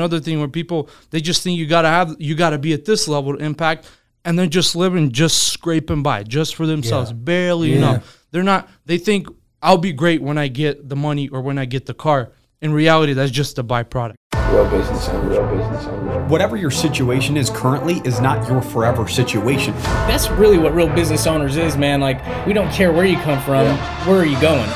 [0.00, 3.06] another thing where people they just think you gotta have you gotta be at this
[3.06, 3.86] level to impact,
[4.24, 7.76] and they're just living just scraping by just for themselves, barely Yeah.
[7.78, 8.18] enough.
[8.32, 8.68] They're not.
[8.86, 9.28] They think
[9.62, 12.30] I'll be great when I get the money or when I get the car.
[12.62, 14.14] In reality, that's just a byproduct.
[14.50, 16.26] Real business owner, real business owner.
[16.28, 19.74] Whatever your situation is currently is not your forever situation.
[20.08, 22.00] That's really what real business owners is, man.
[22.00, 23.66] Like, we don't care where you come from,
[24.06, 24.68] where are you going?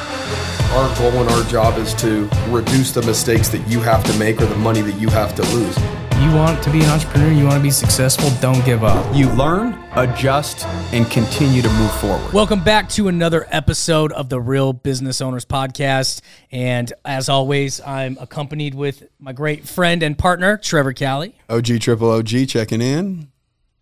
[0.73, 4.41] Our goal and our job is to reduce the mistakes that you have to make
[4.41, 5.77] or the money that you have to lose.
[6.23, 9.15] You want to be an entrepreneur, you want to be successful, don't give up.
[9.15, 12.33] You learn, adjust, and continue to move forward.
[12.33, 16.21] Welcome back to another episode of the Real Business Owners Podcast.
[16.51, 21.35] And as always, I'm accompanied with my great friend and partner, Trevor Calley.
[21.51, 23.29] OG triple OG checking in.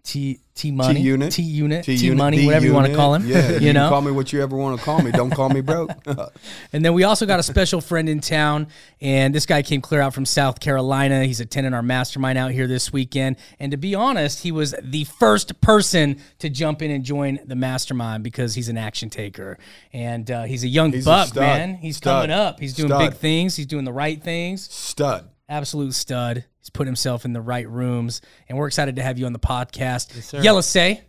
[0.04, 1.32] T T Money, T-Unit.
[1.32, 3.24] T Unit, T T-Unit, Money, whatever you want to call him.
[3.24, 3.88] Yeah, you, you can know.
[3.88, 5.12] call me what you ever want to call me.
[5.12, 5.90] Don't call me broke.
[6.72, 8.66] And then we also got a special friend in town,
[9.00, 11.24] and this guy came clear out from South Carolina.
[11.24, 13.36] He's attending our mastermind out here this weekend.
[13.60, 17.54] And to be honest, he was the first person to jump in and join the
[17.54, 19.58] mastermind because he's an action taker.
[19.92, 21.42] And uh, he's a young He's buck, stud.
[21.42, 21.74] man.
[21.76, 22.28] He's Stud.
[22.28, 22.58] coming up.
[22.58, 23.10] He's doing Stud.
[23.10, 23.54] big things.
[23.56, 24.68] He's doing the right things.
[24.72, 25.28] Stud.
[25.48, 26.44] Absolute stud.
[26.62, 28.20] He's put himself in the right rooms.
[28.48, 30.42] And we're excited to have you on the podcast.
[30.42, 31.02] Yellow say.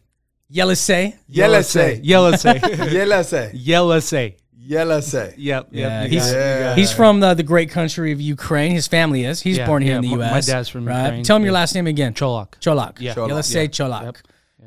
[0.49, 1.15] Yellow say.
[1.27, 1.99] Yellow say.
[2.03, 2.59] Yellow say.
[2.91, 3.51] Yellow say.
[3.53, 4.35] Yellow say.
[4.65, 5.33] Yellow say.
[5.37, 5.67] Yep.
[5.71, 6.09] Yeah, yep.
[6.09, 6.75] he's Yeah.
[6.75, 8.71] he's from the, the great country of Ukraine.
[8.71, 9.41] His family is.
[9.41, 10.47] He's Yeah, born here yeah, in the my- U.S.
[10.47, 11.03] my dad's from right?
[11.03, 12.13] Ukraine, Tell him your last name again.
[12.13, 12.53] Cholak.
[12.61, 12.99] Cholak.
[12.99, 13.13] Yeah.
[13.15, 13.23] Yeah.
[13.25, 14.03] Let's say Cholak.
[14.03, 14.17] Yep.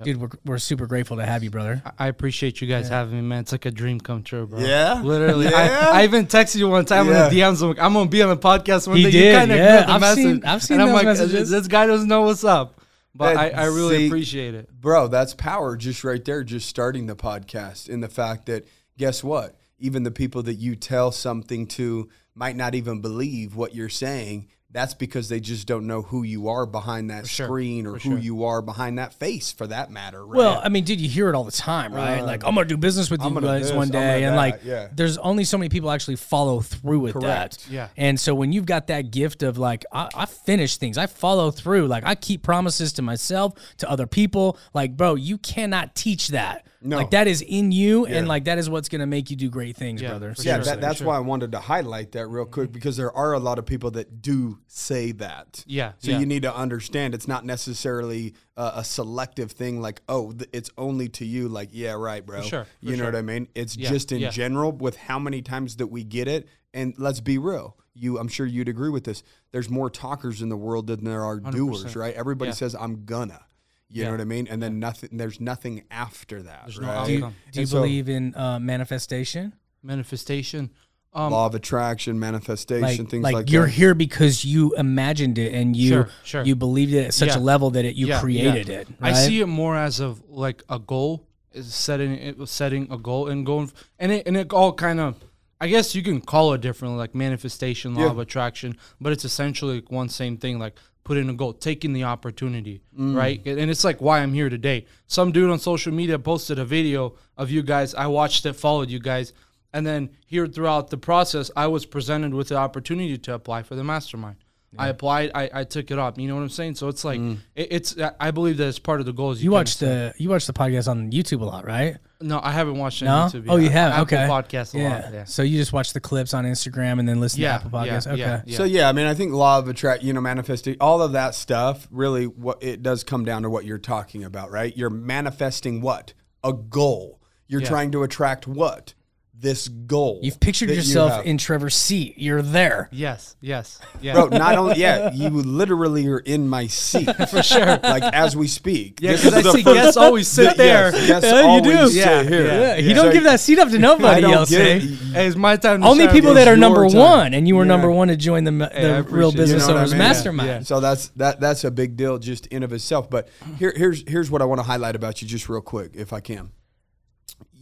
[0.03, 1.83] Dude, we're, we're super grateful to have you, brother.
[1.99, 3.41] I appreciate you guys having me, man.
[3.41, 4.59] It's like a dream come true, bro.
[4.61, 5.01] Yeah?
[5.03, 5.47] literally.
[5.47, 5.91] Yeah?
[5.93, 7.29] I, I even texted you one time Yeah.
[7.29, 7.63] in the DMs.
[7.63, 9.11] I'm, like, I'm gonna be on the podcast one He day.
[9.11, 9.87] did, you kind of yeah.
[9.87, 11.51] the I've message, seen- I've seen and I'm those like, messages.
[11.51, 12.81] this guy doesn't know what's up,
[13.15, 14.71] but I, I really see- appreciate it.
[14.81, 17.89] Bro, that's power just right there, just starting the podcast.
[17.89, 18.67] In the fact that,
[18.99, 19.57] guess what?
[19.79, 24.49] Even the people that you tell something to might not even believe what you're saying.
[24.73, 27.47] That's because they just don't know who you are behind that sure.
[27.47, 28.19] screen or For who sure.
[28.19, 30.27] you are behind that face for that matter.
[30.27, 30.37] Right?
[30.37, 32.21] Well, I mean, dude, you hear it all the time, right?
[32.21, 34.37] like, I'm gonna do business with Uh, I'm you guys this, one day, and that,
[34.37, 34.89] like, yeah.
[34.93, 37.65] there's only so many people actually follow through with Correct.
[37.65, 37.71] that.
[37.73, 37.89] Yeah.
[37.97, 41.51] And so when you've got that gift of like, I, I finish things, I follow
[41.51, 44.59] through, like I keep promises to myself, to other people.
[44.75, 46.67] Like, bro, you cannot teach that.
[46.83, 46.99] No.
[46.99, 49.77] Like that is in you, and like that is what's gonna make you do great
[49.77, 50.35] things, Yeah, brother.
[50.39, 51.07] yeah, sure, that, that's sure.
[51.09, 53.91] why I wanted to highlight that real quick because there are a lot of people
[53.93, 55.65] that do say that.
[55.67, 56.19] Yeah, So yeah.
[56.19, 60.71] you need to understand it's not necessarily uh, a selective thing like, oh, th- it's
[60.79, 61.49] only to you.
[61.49, 62.43] Like, yeah, right, bro.
[62.43, 63.05] sure, for you know sure.
[63.07, 63.49] what I mean?
[63.55, 64.31] It's Yeah, just in yeah.
[64.31, 66.47] general with how many times that we get it.
[66.75, 67.77] And let's be real.
[67.95, 69.23] You, I'm sure you'd agree with this.
[69.53, 72.13] There's more talkers in the world than there are doers, right?
[72.15, 72.55] Everybody Yeah.
[72.55, 73.41] says, I'm gonna.
[73.89, 74.07] You Yeah.
[74.07, 74.49] know what I mean?
[74.49, 75.11] And then nothing.
[75.13, 76.63] There's nothing after that.
[76.65, 77.07] There's no right?
[77.07, 79.53] Do you, do you so- believe in uh, manifestation?
[79.83, 80.71] Manifestation.
[81.15, 83.71] Um, law of attraction, manifestation, Like, things like, like, you're that.
[83.73, 86.43] here because you imagined it and you Sure, sure.
[86.45, 87.39] you believed it at such Yeah.
[87.39, 88.75] a level that it you Yeah, created yeah.
[88.81, 88.89] it.
[89.01, 92.99] I see it more as of like a goal, is setting it was setting a
[92.99, 95.15] goal and going, and it and it all kind of,
[95.59, 98.11] I guess you can call it differently, like manifestation, law Yeah.
[98.11, 100.75] of attraction, but it's essentially like one same thing, like
[101.07, 103.15] putting a goal, taking the opportunity, Mm.
[103.17, 103.41] right?
[103.47, 104.87] And it's like why I'm here today.
[105.07, 107.95] Some dude on social media posted a video of you guys.
[107.95, 109.33] I watched it, followed you guys.
[109.73, 113.77] And then here throughout the process, I was presented with the opportunity to apply for
[113.77, 114.37] the mastermind.
[114.79, 115.31] I applied.
[115.35, 116.19] I, I took it up.
[116.19, 116.75] You know what I'm saying?
[116.75, 117.21] So it's like
[117.55, 117.97] it, it's.
[118.21, 119.39] I believe that it's part of the goals.
[119.39, 119.45] Mm.
[119.45, 121.97] You kinda watch the you watch the podcast on YouTube a lot, right?
[122.21, 123.27] No, I haven't watched any No.
[123.27, 123.45] YouTube.
[123.49, 123.93] Oh, you have.
[123.93, 124.27] Apple Okay.
[124.27, 124.89] Podcast a yeah.
[124.89, 125.13] lot.
[125.13, 125.25] Yeah.
[125.25, 127.97] So you just watch the clips on Instagram and then listen Yeah, to Apple yeah,
[127.99, 128.07] Podcasts.
[128.07, 128.17] okay.
[128.21, 128.57] yeah, yeah.
[128.57, 131.35] So yeah, I mean, I think law of attract, you know, manifesting, all of that
[131.35, 131.87] stuff.
[131.91, 134.75] Really, what it does come down to what you're talking about, right?
[134.77, 137.21] You're manifesting what a goal.
[137.49, 137.69] You're Yeah.
[137.69, 138.95] trying to attract what
[139.39, 140.21] this goal.
[140.23, 142.15] You've pictured that you yourself in Trevor's seat.
[142.17, 142.89] You're there.
[142.91, 143.37] Yes.
[143.41, 143.79] Yes.
[144.01, 144.15] Yeah.
[144.15, 147.79] Bro, not only yeah, you literally are in my seat for sure.
[147.83, 149.01] like as we speak.
[149.03, 150.91] Yeah, This because I the see first- guests always sit the- there.
[150.97, 151.89] Yes, yes Yeah, you do.
[151.89, 152.47] sit Yeah, here.
[152.47, 152.95] yeah, Yeah, you yeah.
[152.95, 154.51] don't So give that seat up to nobody don't else.
[154.51, 154.79] get eh?
[155.13, 155.83] Hey, it's my time.
[155.83, 156.99] To Only people that are number time.
[156.99, 157.69] one, and you were Yeah.
[157.69, 159.33] number one to join the, I the Real.
[159.33, 159.99] Business You know what I Owners mean?
[159.99, 160.49] Mastermind.
[160.49, 160.61] Yeah.
[160.61, 163.11] So that's that that's a big deal just in of itself.
[163.11, 163.29] But
[163.59, 166.21] here here's here's what I want to highlight about you just real quick, if I
[166.21, 166.51] can.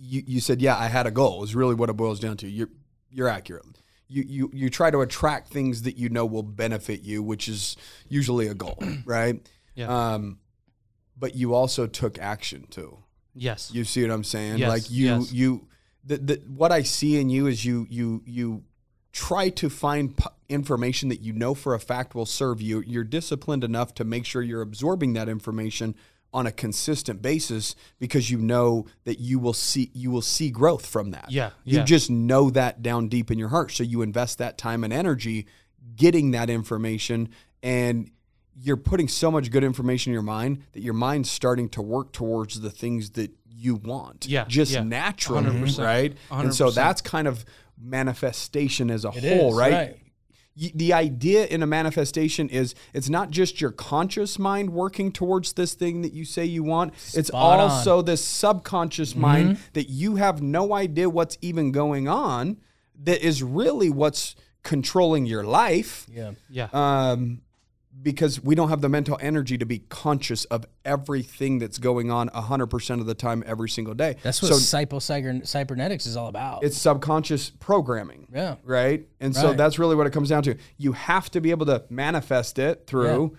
[0.07, 2.49] You you said, yeah, I had a goal, is really what it boils down to.
[2.49, 2.71] You're
[3.11, 3.65] you're accurate.
[4.09, 7.77] You, you you try to attract things that you know will benefit you, which is
[8.09, 9.41] usually a goal, right?
[9.75, 10.15] Yeah.
[10.15, 10.39] Um,
[11.17, 12.99] but you also took action too.
[13.35, 13.71] Yes.
[13.73, 14.59] You see what I'm saying?
[14.59, 15.33] Yes, like you yes.
[15.33, 15.67] you
[16.05, 18.65] the, the what I see in you is you you you
[19.13, 22.81] try to find p- information that you know for a fact will serve you.
[22.81, 25.95] You're disciplined enough to make sure you're absorbing that information
[26.35, 30.85] on a consistent basis because you know that you will see you will see growth
[30.85, 31.31] from that.
[31.31, 33.71] Yeah, You just know that down deep in your heart.
[33.71, 35.47] So you invest that time and energy
[35.95, 37.29] getting that information
[37.63, 38.11] and
[38.57, 42.13] you're putting so much good information in your mind that your mind's starting to work
[42.13, 44.27] towards the things that you want.
[44.27, 44.83] Yeah, just yeah.
[44.83, 45.85] naturally, 100%.
[45.85, 46.17] right?
[46.31, 47.45] And so that's kind of
[47.81, 49.73] manifestation as a It whole, is, right?
[49.73, 49.97] right.
[50.61, 55.55] Y- The idea in a manifestation is it's not just your conscious mind working towards
[55.55, 56.93] this thing that you say you want.
[57.15, 57.71] it's Spot on.
[57.71, 62.59] also this subconscious mind that you have no idea what's even going on
[63.03, 66.33] that is really what's controlling your life Yeah.
[66.49, 66.69] Yeah.
[66.73, 67.43] um,
[68.03, 72.29] because we don't have the mental energy to be conscious of everything that's going on
[72.31, 74.17] 100% of the time every single day.
[74.23, 74.55] That's what so
[75.43, 76.65] cyber is all about.
[76.65, 78.29] it's subconscious programming.
[78.33, 78.57] Yeah.
[78.63, 79.07] Right?
[79.21, 80.57] And so that's really what it comes down to.
[80.77, 83.37] You have to be able to manifest it through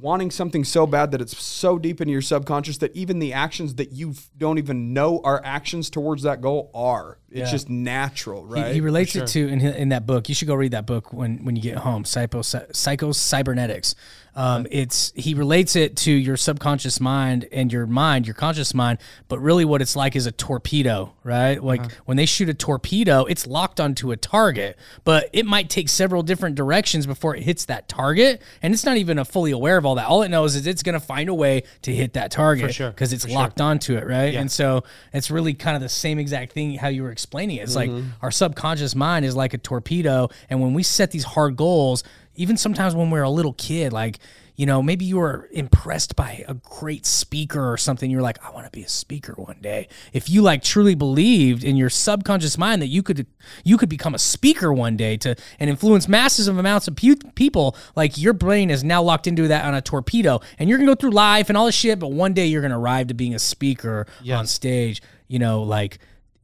[0.00, 3.74] wanting something so bad that it's so deep into your subconscious that even the actions
[3.76, 7.18] that you don't even know are actions towards that goal are.
[7.30, 7.50] It's Yeah.
[7.50, 8.74] just natural, right?
[8.74, 10.28] He, relates it to in, in that book.
[10.28, 12.04] You should go read that book when, when you get home.
[12.04, 13.94] Psycho Psycho Cybernetics.
[14.34, 18.98] Um, it's he relates it to your subconscious mind and your mind, your conscious mind.
[19.28, 21.62] But really, what it's like is a torpedo, right?
[21.62, 25.88] Like when they shoot a torpedo, it's locked onto a target, but it might take
[25.88, 29.76] several different directions before it hits that target, and it's not even a fully aware
[29.76, 30.06] of all that.
[30.06, 32.90] All it knows is it's going to find a way to hit that target sure,
[32.90, 34.34] because it's locked onto it, right?
[34.34, 37.62] And so it's really kind of the same exact thing how you were explaining it.
[37.62, 37.90] It's like
[38.22, 42.04] our subconscious mind is like a torpedo, and when we set these hard goals,
[42.40, 44.18] even sometimes when we're a little kid, like
[44.56, 48.10] you know, maybe you were impressed by a great speaker or something.
[48.10, 49.88] You're like, I want to be a speaker one day.
[50.12, 53.26] If you like truly believed in your subconscious mind that you could
[53.64, 57.16] you could become a speaker one day to and influence masses of amounts of pu-
[57.34, 60.90] people, like your brain is now locked into that on a torpedo, and you're gonna
[60.90, 61.98] go through life and all this shit.
[61.98, 64.06] But one day you're gonna arrive to being a speaker
[64.38, 65.00] on stage.
[65.26, 66.00] You know, like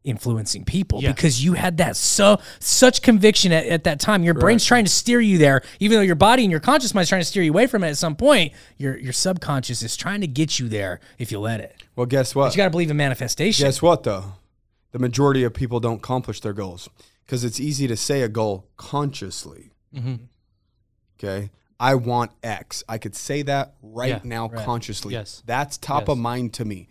[0.06, 4.23] influencing people because you had that so such conviction at, at that time.
[4.23, 7.08] Your brain's trying to steer you there, even though your body and your conscious mind's
[7.11, 8.53] trying to steer you away from it at some point.
[8.79, 11.82] Your your subconscious is trying to get you there if you let it.
[11.97, 12.53] well, guess what?
[12.55, 13.67] You got to believe in manifestation.
[13.67, 14.35] Guess what, though?
[14.93, 16.88] The majority of people don't accomplish their goals
[17.26, 19.73] because it's easy to say a goal consciously.
[19.94, 20.14] Mm-hmm.
[21.19, 21.50] Okay.
[21.79, 22.82] I want X.
[22.88, 25.12] I could say that right Yeah, now consciously.
[25.12, 25.43] Yes.
[25.44, 26.08] That's top Yes.
[26.11, 26.88] of mind to me.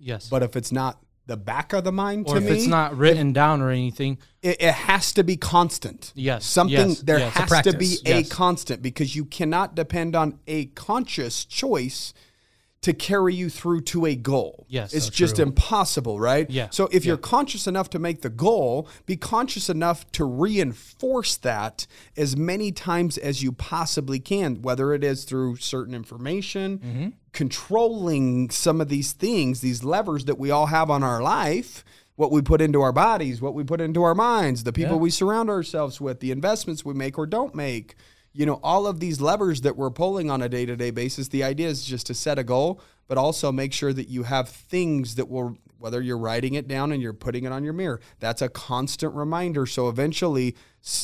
[0.00, 0.28] yes.
[0.28, 2.96] But if it's not the back of the mind or to if me, it's not
[2.96, 6.12] written down or anything, it, it has to be constant.
[6.14, 7.34] Yes, Something, yes, there yes.
[7.34, 8.02] has to be practice.
[8.06, 8.28] a Yes.
[8.28, 12.14] constant because you cannot depend on a conscious choice
[12.86, 14.64] to carry you through to a goal.
[14.68, 14.94] Yes.
[14.94, 16.48] It's So just impossible, right?
[16.48, 16.68] Yeah.
[16.70, 21.88] So if you're conscious enough to make the goal, be conscious enough to reinforce that
[22.16, 27.08] as many times as you possibly can, whether it is through certain information, Mm-hmm.
[27.32, 31.84] controlling some of these things, these levers that we all have on our life,
[32.14, 35.10] what we put into our bodies, what we put into our minds, the people we
[35.10, 37.96] surround ourselves with, the investments we make or don't make.
[38.36, 41.28] You know, all of these levers that we're pulling on a day to day basis,
[41.28, 44.50] the idea is just to set a goal, but also make sure that you have
[44.50, 47.98] things that will, whether you're writing it down and you're putting it on your mirror,
[48.20, 49.64] that's a constant reminder.
[49.64, 50.54] So eventually,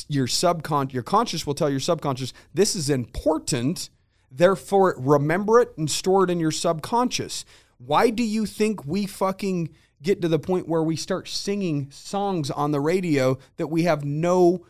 [0.07, 3.89] your subcon, your conscious will tell your subconscious, this is important.
[4.31, 7.45] Therefore, remember it and store it in your subconscious.
[7.79, 12.51] Why do you think we fucking get to the point where we start singing songs
[12.51, 14.67] on the radio that we have no,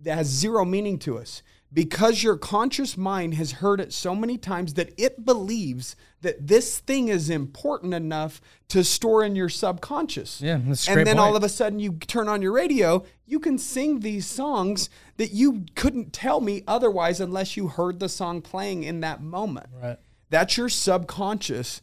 [0.00, 1.44] that has zero meaning to us?
[1.72, 6.80] Because your conscious mind has heard it so many times that it believes that this
[6.80, 10.40] thing is important enough to store in your subconscious.
[10.40, 11.18] Yeah, that's a and then point.
[11.20, 15.32] all of a sudden you turn on your radio, you can sing these songs that
[15.32, 19.66] you couldn't tell me otherwise unless you heard the song playing in that moment.
[19.80, 19.98] Right.
[20.28, 21.82] That's your subconscious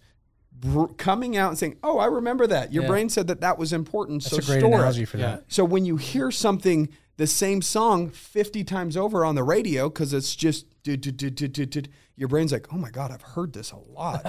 [0.51, 2.74] br- coming out and saying, "Oh, I remember that.
[2.74, 2.89] Your Yeah.
[2.89, 5.27] brain said that that was important, That's so a great store analogy it." for Yeah.
[5.27, 5.44] that.
[5.48, 10.14] So when you hear something, the same song 50 times over on the radio, because
[10.14, 14.22] it's just, your brain's like, oh my God, I've heard this a lot.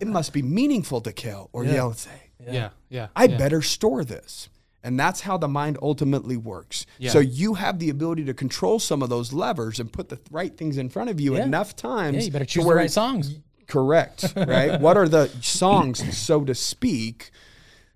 [0.00, 2.30] it must be meaningful to Kel or yell say.
[2.50, 3.08] yeah, yeah.
[3.14, 3.36] I yeah.
[3.36, 4.48] better store this.
[4.82, 6.86] And that's how the mind ultimately works.
[6.98, 7.10] Yeah.
[7.10, 10.56] So you have the ability to control some of those levers and put the right
[10.56, 11.44] things in front of you Yeah.
[11.44, 12.16] enough times.
[12.16, 13.38] Yeah, you better choose the right songs.
[13.66, 14.80] Correct, right?
[14.80, 17.30] what are the songs, so to speak,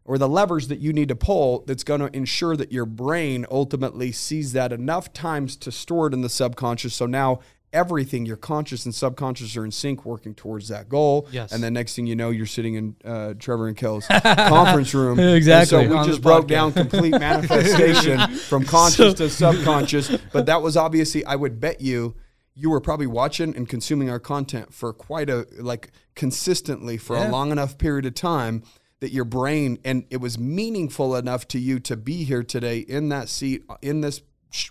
[0.04, 3.46] or the levers that you need to pull that's going to ensure that your brain
[3.50, 6.94] ultimately sees that enough times to store it in the subconscious?
[6.94, 7.40] So now
[7.72, 11.26] everything, your conscious and subconscious are in sync working towards that goal.
[11.32, 11.50] Yes.
[11.52, 15.18] And then next thing you know, you're sitting in uh, Trevor and Kel's conference room.
[15.18, 15.82] And Exactly.
[15.84, 16.48] so we On just broke podcast.
[16.48, 20.08] down complete manifestation from conscious to subconscious.
[20.32, 22.14] But that was obviously, I would bet you,
[22.54, 27.28] you were probably watching and consuming our content for quite a like consistently for Yeah.
[27.28, 28.62] a long enough period of time
[29.04, 33.10] that your brain and it was meaningful enough to you to be here today in
[33.10, 34.22] that seat in this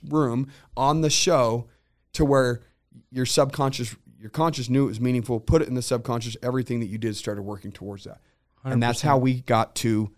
[0.09, 1.67] room on the show
[2.13, 2.61] to where
[3.11, 6.35] your subconscious your conscious knew it was meaningful, put it in the subconscious.
[6.41, 8.21] Everything that you did started working towards that,
[8.63, 10.09] and that's how we got to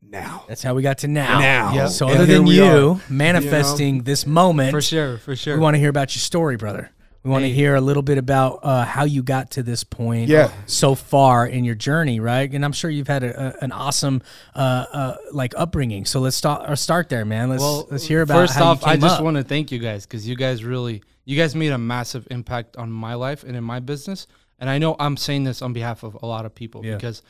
[0.00, 0.44] now.
[0.46, 1.40] That's how we got to now.
[1.40, 1.74] Now.
[1.74, 1.88] Yep.
[1.88, 3.00] So And other here than we you are.
[3.12, 5.54] manifesting this moment, For sure, for sure.
[5.56, 6.90] we want to hear about your story, brother.
[7.22, 10.28] We want to hear a little bit about uh, how you got to this point
[10.30, 10.50] Yeah.
[10.64, 12.50] so far in your journey, right?
[12.50, 14.22] And I'm sure you've had a, a, an awesome
[14.54, 16.06] uh, uh, like upbringing.
[16.06, 17.50] So let's start or start there, man.
[17.50, 20.34] Let's let's hear about First off, I just want to thank you guys because you
[20.34, 24.26] guys really, you guys made a massive impact on my life and in my business.
[24.58, 26.94] And I know I'm saying this on behalf of a lot of people Yeah.
[26.94, 27.22] because,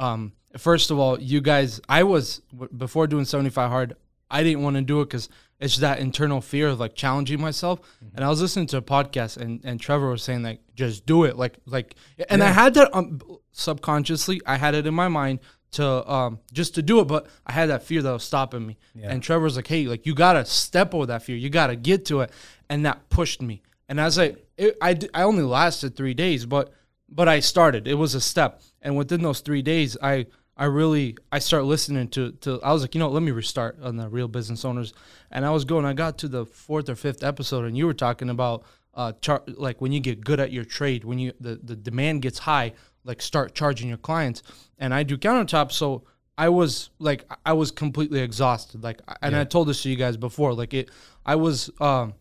[0.00, 2.42] um, first of all, you guys, I was
[2.76, 3.96] before doing 75 hard,
[4.28, 7.80] I didn't want to do it because it's that internal fear of like challenging myself.
[7.80, 8.16] Mm-hmm.
[8.16, 11.24] And I was listening to a podcast and, and Trevor was saying like, just do
[11.24, 11.36] it.
[11.36, 11.94] Like, like,
[12.28, 13.20] and I had that um,
[13.52, 15.40] subconsciously, I had it in my mind
[15.72, 18.78] to um just to do it but i had that fear that was stopping me.
[19.02, 21.36] And trevor's like hey like you gotta step over that fear.
[21.36, 22.30] You gotta get to it.
[22.68, 23.62] And that pushed me.
[23.88, 26.72] And as i it, I, d- I only lasted three days but
[27.08, 27.88] but i started.
[27.88, 28.62] It was a step.
[28.80, 32.82] And within those three days i i really i start listening to to i was
[32.82, 34.92] like you know let me restart on the real business owners.
[35.30, 37.94] And i was going i got to the fourth or fifth episode and you were
[37.94, 41.56] talking about uh char- like when you get good at your trade when you the,
[41.56, 42.72] the demand gets high
[43.04, 44.42] like start charging your clients.
[44.78, 46.04] And i do countertops so
[46.38, 48.82] i was like i was completely exhausted.
[48.82, 50.90] Like and i told this to you guys before like it
[51.24, 52.14] i was um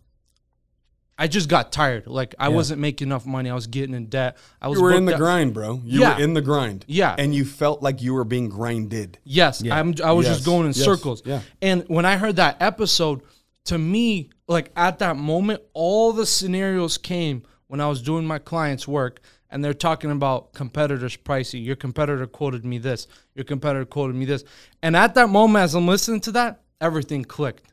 [1.18, 4.36] i just got tired like i wasn't making enough money i was getting in debt
[4.62, 5.82] i was You were in the out- grind, bro.
[5.86, 6.18] You Yeah.
[6.18, 6.84] were in the grind.
[6.88, 7.16] Yeah.
[7.18, 9.18] And you felt like you were being grinded.
[9.24, 10.36] Yes, I'm, I was Yes.
[10.38, 10.84] just going in Yes.
[10.84, 11.22] circles.
[11.26, 11.42] Yeah.
[11.62, 13.22] And when I heard that episode,
[13.66, 18.38] to me, like at that moment, all the scenarios came when I was doing my
[18.40, 21.64] clients' work and they're talking about competitors' pricing.
[21.64, 23.08] Your competitor quoted me this.
[23.36, 24.44] Your competitor quoted me this.
[24.84, 27.72] And at that moment, as I'm listening to that, everything clicked.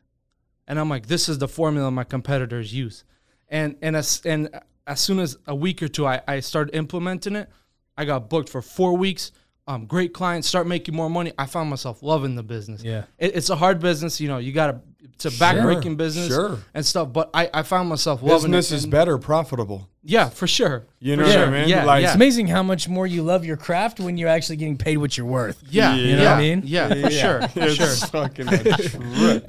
[0.67, 3.03] And I'm like, this is the formula my competitors use.
[3.53, 4.49] And and as and
[4.87, 7.49] as soon as a week or two I, I started implementing it,
[7.95, 9.31] I got booked for four weeks.
[9.65, 11.31] Um, great clients, start making more money.
[11.37, 12.83] I found myself loving the business.
[12.83, 13.05] Yeah.
[13.17, 14.19] it, it's a hard business.
[14.19, 14.81] You know, you got
[15.19, 16.59] to it's a backbreaking business sure.
[16.73, 17.11] and stuff.
[17.11, 18.75] But I, I found myself loving Business it.
[18.75, 19.89] is better profitable.
[20.01, 20.85] yeah, for sure.
[20.99, 21.67] You For know what I mean?
[21.69, 22.07] Yeah, Like- yeah.
[22.07, 25.17] It's amazing how much more you love your craft when you're actually getting paid what
[25.17, 25.61] you're worth.
[25.69, 26.61] Yeah, You know what I mean?
[26.65, 27.87] Yeah, for sure, for sure.
[28.07, 28.91] Fucking a trip,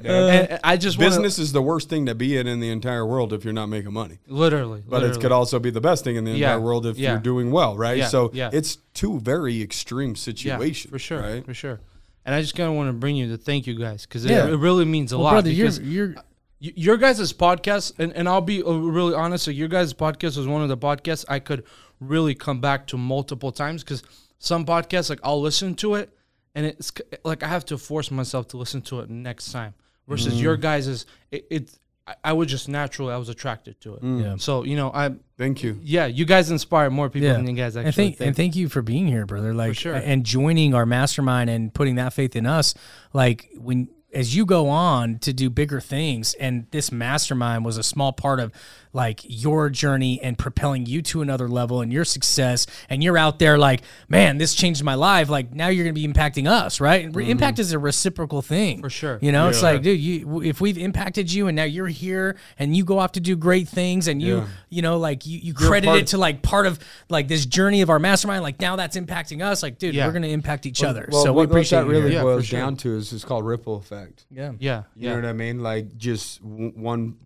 [0.01, 0.05] dude.
[0.05, 3.05] and I just wanna- Business is the worst thing to be in in the entire
[3.05, 4.19] world if you're not making money.
[4.27, 6.97] literally, But it could also be the best thing in the Yeah, entire world if
[6.97, 7.11] yeah.
[7.11, 7.97] you're doing well, right?
[7.97, 8.49] Yeah, so yeah.
[8.53, 10.85] it's two very extreme situations.
[10.85, 11.45] Yeah, for sure, Right?
[11.45, 11.79] for sure.
[12.25, 14.47] And I just kind of want to bring you to thank you guys because Yeah.
[14.47, 15.31] it, it really means a Well, lot.
[15.33, 16.15] brother, you're because you're
[16.59, 20.63] your guys' podcast, and, and I'll be uh, really honest, your guys' podcast was one
[20.63, 21.63] of the podcasts I could
[21.99, 24.01] really come back to multiple times because
[24.39, 26.09] some podcasts, like I'll listen to it,
[26.55, 26.91] and it's
[27.23, 29.73] like I have to force myself to listen to it next time.
[30.07, 30.41] Versus Mm.
[30.41, 31.71] your guys' it, it
[32.07, 34.03] I, I was just naturally I was attracted to it.
[34.03, 34.21] Mm.
[34.21, 34.35] Yeah.
[34.37, 35.79] So you know I Thank you.
[35.81, 37.33] yeah you guys inspire more people yeah.
[37.33, 38.27] than you guys actually and thank, think.
[38.27, 39.53] and thank you for being here, brother.
[39.53, 39.95] Like sure.
[39.95, 42.73] and joining our mastermind and putting that faith in us.
[43.13, 47.83] Like when as you go on to do bigger things, and this mastermind was a
[47.83, 48.51] small part of
[48.93, 52.65] like your journey and propelling you to another level and your success.
[52.89, 55.27] And you're out there like, man, this changed my life.
[55.29, 57.13] Like now you're gonna be impacting us, right?
[57.13, 57.31] Re- mm-hmm.
[57.31, 59.19] Impact is a reciprocal thing For sure.
[59.21, 62.73] You know, it's like, dude, you if we've impacted you and now you're here and
[62.73, 64.47] you go off to do great things and you Yeah.
[64.69, 66.79] you know like you, you credit it to like part of
[67.09, 70.07] like this journey of our mastermind like now that's impacting us like dude Yeah.
[70.07, 72.11] we're gonna impact each other Well, so we what, what appreciate that really here.
[72.11, 72.61] Yeah, boils sure.
[72.61, 74.04] down to is it's called ripple effect.
[74.29, 74.51] Yeah.
[74.59, 75.09] Yeah You yeah.
[75.09, 75.61] know what I mean?
[75.63, 77.17] Like just w- one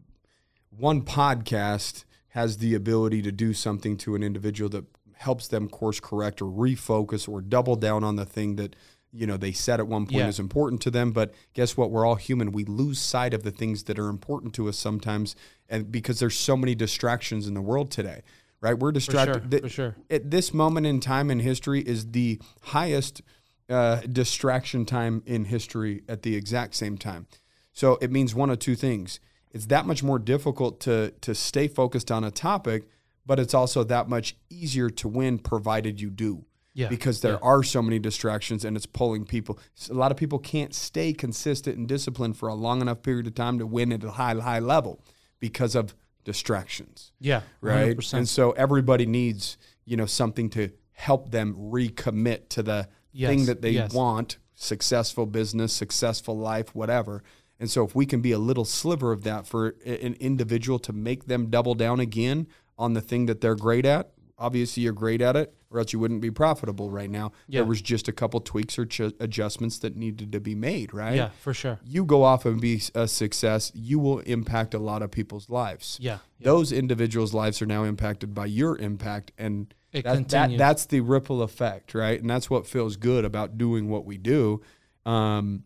[0.78, 6.00] one podcast has the ability to do something to an individual that helps them course
[6.00, 8.76] correct or refocus or double down on the thing that
[9.12, 10.28] you know they said at one point Yeah.
[10.28, 11.12] is important to them.
[11.12, 11.90] But guess what?
[11.92, 12.52] We're all human.
[12.52, 15.36] We lose sight of the things that are important to us sometimes
[15.68, 18.22] and because there's so many distractions in the world today
[18.62, 18.78] right?
[18.78, 19.96] We're distracted sure, Th- for sure.
[20.10, 23.22] at this moment in time in history is the highest
[23.70, 27.28] uh, distraction time in history at the exact same time.
[27.74, 29.20] So it means one of two things.
[29.52, 32.88] It's that much more difficult to to stay focused on a topic,
[33.26, 36.46] but it's also that much easier to win provided you do.
[36.76, 39.60] Yeah, Because there are so many distractions and it's pulling people.
[39.90, 43.36] A lot of people can't stay consistent and disciplined for a long enough period of
[43.36, 45.04] time to win at a high high level
[45.40, 47.98] because of distractions yeah right?
[47.98, 48.14] 100%.
[48.14, 53.46] And so everybody needs, you know, something to help them recommit to the Yes, thing
[53.46, 53.94] that they yes.
[53.94, 57.24] want, successful business, successful life, whatever.
[57.60, 60.94] And so if we can be a little sliver of that for an individual to
[60.94, 62.48] make them double down again
[62.78, 66.00] on the thing that they're great at, obviously you're great at it, or else you
[66.00, 67.32] wouldn't be profitable right now.
[67.48, 67.60] Yeah.
[67.60, 71.16] There was just a couple tweaks or ch- adjustments that needed to be made, right?
[71.16, 71.80] Yeah, for sure.
[71.84, 75.98] You go off and be a success, you will impact a lot of people's lives.
[76.02, 76.20] Yeah.
[76.40, 76.46] yeah.
[76.46, 81.02] Those individuals' lives are now impacted by your impact, and It that, that that's the
[81.02, 82.20] ripple effect, right?
[82.20, 84.62] And that's what feels good about doing what we do.
[85.06, 85.64] Um,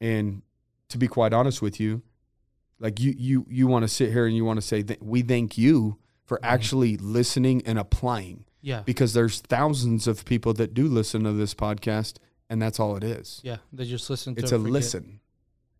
[0.00, 0.42] and
[0.88, 2.02] to be quite honest with you,
[2.78, 5.22] like you you you want to sit here and you want to say that we
[5.22, 6.44] thank you for Mm-hmm.
[6.54, 8.82] actually listening and applying Yeah.
[8.86, 12.16] because there's thousands of people that do listen to this podcast
[12.48, 13.40] and that's all it is.
[13.44, 13.56] Yeah.
[13.72, 14.72] They just listen to It's a forget.
[14.72, 15.20] listen.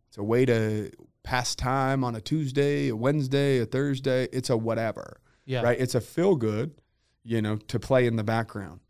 [0.09, 0.91] It's a way to
[1.23, 4.29] pass time on a Tuesday, a Wednesday, a Thursday.
[4.33, 5.62] It's a whatever, Yeah.
[5.62, 5.79] right?
[5.81, 6.73] It's a feel good,
[7.25, 8.81] you know, to play in the background.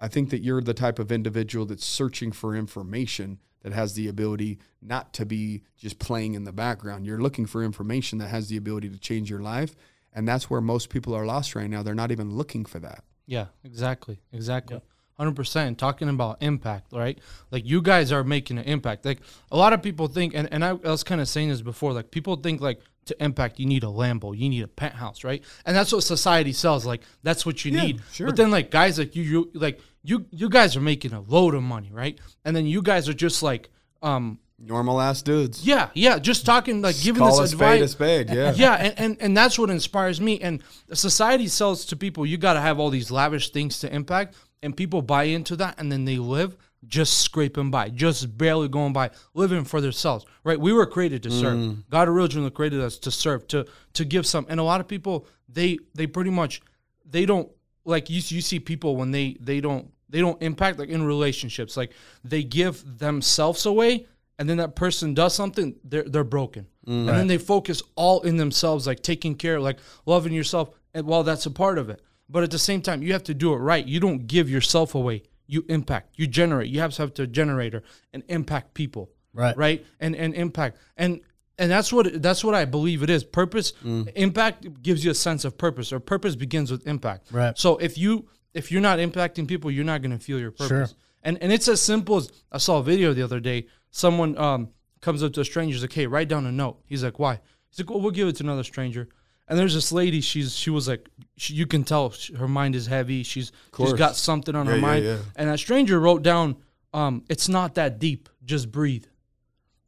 [0.00, 4.08] I think that you're the type of individual that's searching for information that has the
[4.08, 7.06] ability not to be just playing in the background.
[7.06, 9.76] You're looking for information that has the ability to change your life.
[10.12, 11.82] And that's where most people are lost right now.
[11.82, 13.04] They're not even looking for that.
[13.26, 14.20] Yeah, exactly.
[14.32, 14.80] Exactly.
[15.18, 17.18] 100% talking about impact, right?
[17.50, 19.04] Like you guys are making an impact.
[19.04, 19.20] Like
[19.50, 21.92] a lot of people think, and, and I, I was kind of saying this before,
[21.92, 25.42] like people think like to impact, you need a Lambo, you need a penthouse, right?
[25.66, 26.86] And that's what society sells.
[26.86, 28.00] Like that's what you need.
[28.12, 28.26] sure.
[28.26, 31.54] But then like guys like you, you like you, you guys are making a load
[31.54, 32.18] of money, right?
[32.44, 33.70] And then you guys are just like,
[34.02, 35.66] um, Normal ass dudes.
[35.66, 38.30] yeah, yeah, just talking like giving Call a this spade a spade.
[38.30, 38.52] Yeah.
[38.56, 40.40] yeah, and, and and that's what inspires me.
[40.40, 44.36] And society sells to people you got to have all these lavish things to impact,
[44.62, 48.92] and people buy into that, and then they live just scraping by, just barely going
[48.92, 50.24] by, living for themselves.
[50.44, 50.58] Right?
[50.58, 51.58] We were created to serve.
[51.58, 51.84] Mm.
[51.90, 54.46] God originally created us to serve, to to give some.
[54.48, 56.62] And a lot of people they they pretty much
[57.04, 57.50] they don't
[57.84, 58.16] like you.
[58.24, 61.92] You see people when they they don't they don't impact like in relationships, like
[62.24, 64.06] they give themselves away
[64.38, 66.92] and then that person does something, they're they're broken, mm.
[66.92, 70.70] and then they focus all in themselves, like taking care, like loving yourself.
[70.94, 73.34] And while that's a part of it, but at the same time, you have to
[73.34, 73.86] do it right.
[73.86, 75.22] You don't give yourself away.
[75.46, 76.14] You impact.
[76.16, 76.70] You generate.
[76.70, 77.82] You have to have to generator
[78.12, 79.10] and impact people.
[79.34, 79.56] Right.
[79.56, 79.86] Right.
[80.00, 81.20] And and impact and.
[81.58, 83.22] And that's what that's what I believe it is.
[83.22, 87.30] Purpose, impact gives you a sense of purpose, or purpose begins with impact.
[87.30, 87.56] Right.
[87.56, 90.90] So if you if you're not impacting people, you're not going to feel your purpose.
[90.90, 90.98] Sure.
[91.22, 93.66] And and it's as simple as I saw a video the other day.
[93.90, 94.70] Someone um,
[95.02, 97.38] comes up to a stranger, he's like, "Hey, write down a note." He's like, "Why?"
[97.68, 99.08] He's like, "Well, we'll give it to another stranger."
[99.52, 100.22] And there's this lady.
[100.22, 103.22] She's she was like, she, you can tell she, her mind is heavy.
[103.22, 105.04] She's she's got something on Yeah, her yeah, mind.
[105.04, 105.18] yeah.
[105.36, 106.56] And that stranger wrote down,
[106.94, 108.30] um, "It's not that deep.
[108.46, 109.04] Just breathe."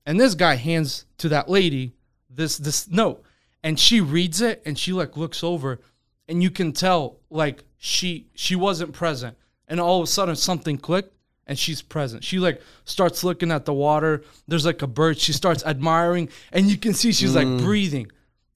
[0.05, 1.95] And this guy hands to that lady
[2.29, 3.23] this this note,
[3.63, 5.81] and she reads it, and she like looks over,
[6.29, 9.35] and you can tell like she she wasn't present,
[9.67, 11.15] and all of a sudden something clicked,
[11.47, 12.23] and she's present.
[12.23, 14.25] She like starts looking at the water.
[14.47, 15.19] There's like a bird.
[15.19, 18.11] She starts admiring, and you can see she's like breathing,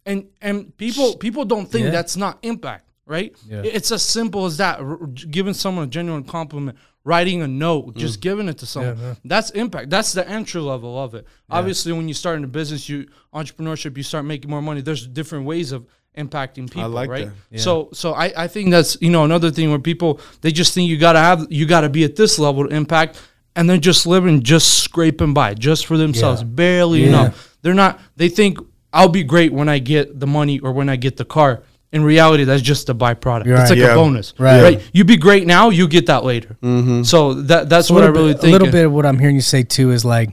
[0.09, 1.91] and and people people don't think Yeah.
[1.93, 3.31] that's not impact, right?
[3.49, 3.63] Yeah.
[3.65, 4.81] It's as simple as that.
[4.81, 4.97] R-
[5.37, 9.17] giving someone a genuine compliment, writing a note, just giving it to someone.
[9.25, 9.91] That's impact.
[9.91, 11.27] That's the entry level of it.
[11.51, 14.81] Obviously, when you start in a business, you entrepreneurship, you start making more money.
[14.81, 17.29] There's different ways of impacting people, like right?
[17.57, 20.89] So, so I, I think that's you know another thing where people they just think
[20.91, 23.21] you gotta have you gotta be at this level to impact,
[23.55, 26.49] and they're just living just scraping by just for themselves, Yeah.
[26.49, 27.09] barely Yeah.
[27.09, 27.57] enough.
[27.63, 28.01] They're not.
[28.17, 28.59] They think
[28.93, 31.63] I'll be great when I get the money or when I get the car.
[31.93, 33.47] In reality, that's just a byproduct.
[33.47, 33.93] You're It's like Yeah.
[33.93, 34.63] a bonus, Right.
[34.63, 34.83] right?
[34.93, 36.57] You be great now, you get that later.
[36.63, 37.03] Mm-hmm.
[37.05, 38.51] So that that's a what I really bit, think.
[38.51, 40.31] A little bit of what I'm hearing you say too is like,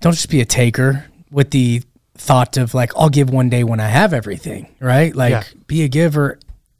[0.00, 1.82] don't just be a taker with the
[2.16, 5.14] thought of like, I'll give one day when I have everything, right?
[5.14, 5.42] Like, Yeah.
[5.66, 6.38] be a giver,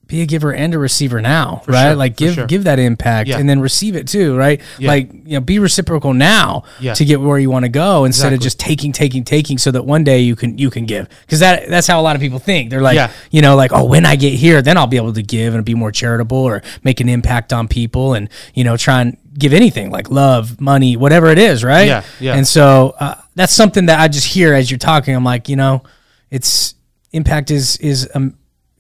[0.09, 1.89] be a giver and a receiver now, right?
[1.89, 2.47] sure, like, give sure.
[2.47, 3.37] give that impact Yeah.
[3.39, 4.59] and then receive it too, right?
[4.79, 4.89] Yeah.
[4.89, 6.95] Like, you know, be reciprocal now Yeah.
[6.95, 9.85] to get where you want to go instead of just taking, taking, taking, so that
[9.85, 12.39] one day you can you can give because that that's how a lot of people
[12.39, 12.71] think.
[12.71, 15.23] They're like, you know, like, oh, when I get here, then I'll be able to
[15.23, 19.03] give and be more charitable or make an impact on people and, you know, try
[19.03, 21.87] and give anything like love, money, whatever it is, right?
[21.87, 22.35] Yeah, yeah.
[22.35, 25.15] And so uh, that's something that I just hear as you're talking.
[25.15, 25.83] I'm like, you know,
[26.31, 26.75] it's
[27.13, 28.35] impact is, is um,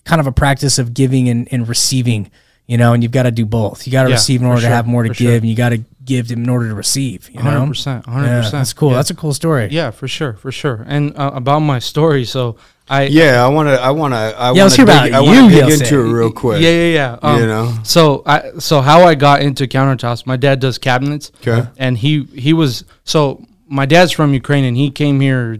[0.09, 2.31] kind of a practice of giving and, and receiving,
[2.66, 3.87] you know, and you've got to do both.
[3.87, 5.35] You got to Yeah, receive in for order to have more to give sure.
[5.37, 7.61] and you got to give in order to receive, you know?
[7.66, 8.27] 100%, 100%.
[8.27, 8.90] Yeah, that's cool.
[8.90, 8.97] Yeah.
[8.97, 9.68] That's a cool story.
[9.71, 10.85] Yeah, for sure, for sure.
[10.88, 12.57] And uh, about my story, so
[12.88, 13.79] I Yeah, I want to.
[13.88, 14.16] I want to.
[14.18, 15.85] I Yeah, let's want to hear dig, about I wanna you, dig Gilson.
[15.87, 16.62] into it real quick.
[16.62, 17.18] Yeah, yeah, yeah.
[17.21, 17.79] Um, You know?
[17.83, 20.25] So I so how I got into countertops.
[20.25, 21.31] My dad does cabinets.
[21.42, 21.64] 'Kay.
[21.77, 22.12] And he
[22.47, 25.59] he was so my dad's from Ukraine and he came here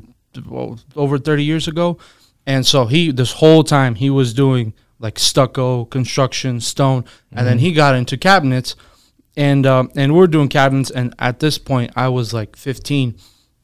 [0.48, 1.98] well, over 30 years ago.
[2.48, 7.61] And so he this whole time he was doing like stucco, construction, stone, and then
[7.61, 8.74] he got into cabinets
[9.37, 13.16] and um, and we're doing cabinets and at this point I was like 15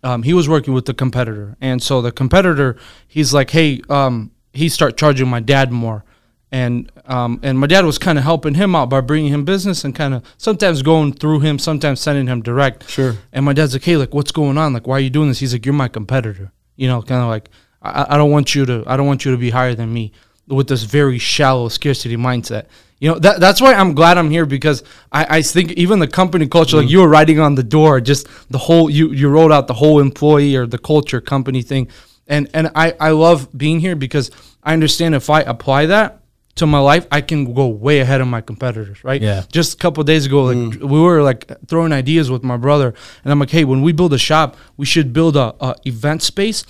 [0.04, 2.76] um, he was working with the competitor and so the competitor
[3.08, 6.04] he's like hey um, he start charging my dad more
[6.52, 9.84] and um, and my dad was kind of helping him out by bringing him business
[9.84, 12.88] and kind of sometimes going through him, sometimes sending him direct.
[12.88, 13.16] Sure.
[13.32, 14.72] And my dad's like, "Hey, like, what's going on?
[14.72, 17.28] Like, why are you doing this?" He's like, "You're my competitor." You know, kind of
[17.28, 17.50] like,
[17.84, 20.12] I, I don't want you to, I don't want you to be higher than me
[20.48, 22.66] with this very shallow scarcity mindset.
[23.00, 26.08] You know, that, that's why I'm glad I'm here because I, I think even the
[26.08, 26.90] company culture, like mm.
[26.90, 30.00] you were writing on the door, just the whole, you, you wrote out the whole
[30.00, 31.88] employee or the culture company thing.
[32.26, 34.30] And, and I, I love being here because
[34.62, 36.20] I understand if I apply that
[36.54, 39.20] to my life, I can go way ahead of my competitors, right?
[39.20, 39.42] Yeah.
[39.50, 40.88] Just a couple of days ago, like mm.
[40.88, 42.94] we were like throwing ideas with my brother,
[43.24, 46.22] and I'm like, hey, when we build a shop, we should build a, a event
[46.22, 46.64] space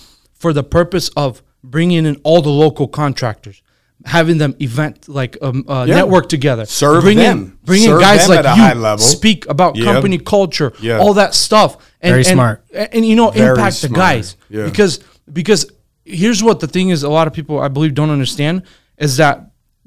[0.45, 3.63] for the purpose of bringing in all the local contractors,
[4.05, 5.95] having them event like um, uh, Yeah.
[6.01, 7.39] network together, Serve bring them.
[7.39, 8.99] in, bring in Serve guys them like at a you, high level.
[9.17, 9.85] speak about Yep.
[9.87, 10.99] company culture, Yeah.
[10.99, 11.71] all that stuff,
[12.03, 12.63] and, Very and- smart.
[12.75, 14.65] and, you know Very impact the guys Yeah.
[14.67, 15.01] because
[15.33, 15.65] because
[16.05, 18.55] here's what the thing is a lot of people i believe don't understand
[19.07, 19.37] is that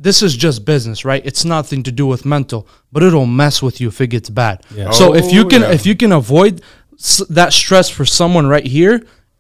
[0.08, 3.80] this is just business right it's nothing to do with mental but it'll mess with
[3.82, 4.56] you if it gets bad
[5.00, 5.72] so if you Oh, can yeah.
[5.78, 6.54] if you can avoid
[7.00, 8.96] s- that stress for someone right here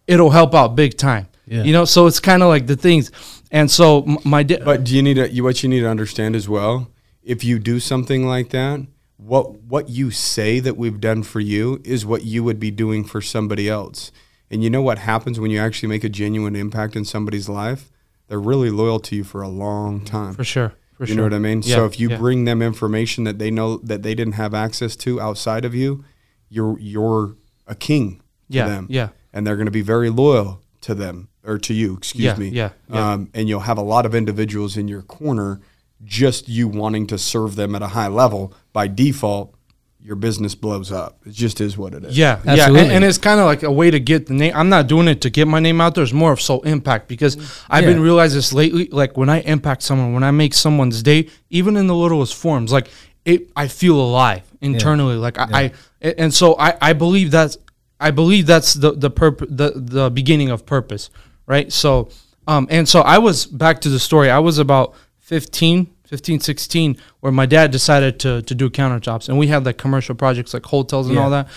[0.08, 1.64] it'll help out big time Yeah.
[1.64, 3.12] you know so it's kind of like the things
[3.52, 6.36] and so my da- But do you need to, you, what you need to understand
[6.36, 6.90] as well?
[7.24, 11.82] If you do something like that, what what you say that we've done for you
[11.86, 14.12] is what you would be doing for somebody else.
[14.52, 17.90] And you know what happens when you actually make a genuine impact in somebody's life?
[18.28, 20.34] They're really loyal to you for a long time.
[20.34, 21.08] for sure for sure.
[21.08, 21.62] you sure know what I mean?
[21.64, 22.18] Yeah, so if you yeah.
[22.18, 26.04] bring them information that they know that they didn't have access to outside of you,
[26.50, 28.18] you're you're a king
[28.52, 28.88] to Yeah, them.
[28.90, 29.10] yeah.
[29.34, 32.50] And they're going to be very loyal to them or to you, excuse Yeah, me.
[32.50, 33.14] yeah, yeah.
[33.14, 35.62] Um, and you'll have a lot of individuals in your corner
[36.04, 39.54] just you wanting to serve them at a high level by default
[40.00, 41.20] your business blows up.
[41.26, 42.18] It just is what it is.
[42.18, 44.54] Yeah, yeah, and, and it's kind of like a way to get the name.
[44.56, 46.04] I'm not doing it to get my name out there.
[46.04, 47.36] It's more of so impact because
[47.70, 48.88] I've been realizing this lately.
[48.90, 52.72] Like when I impact someone, when I make someone's day, even in the littlest forms,
[52.72, 52.90] like
[53.26, 55.16] it, I feel alive internally.
[55.16, 57.58] Like I, I, and so I, I believe that's,
[58.00, 61.10] I believe that's the the purpose, the the beginning of purpose,
[61.48, 61.72] right?
[61.72, 62.10] So,
[62.48, 64.30] um, and so I was back to the story.
[64.30, 69.38] I was about 15, 15, 16, where my dad decided to to do countertops, and
[69.38, 71.24] we had like commercial projects like hotels and Yeah.
[71.24, 71.48] all that.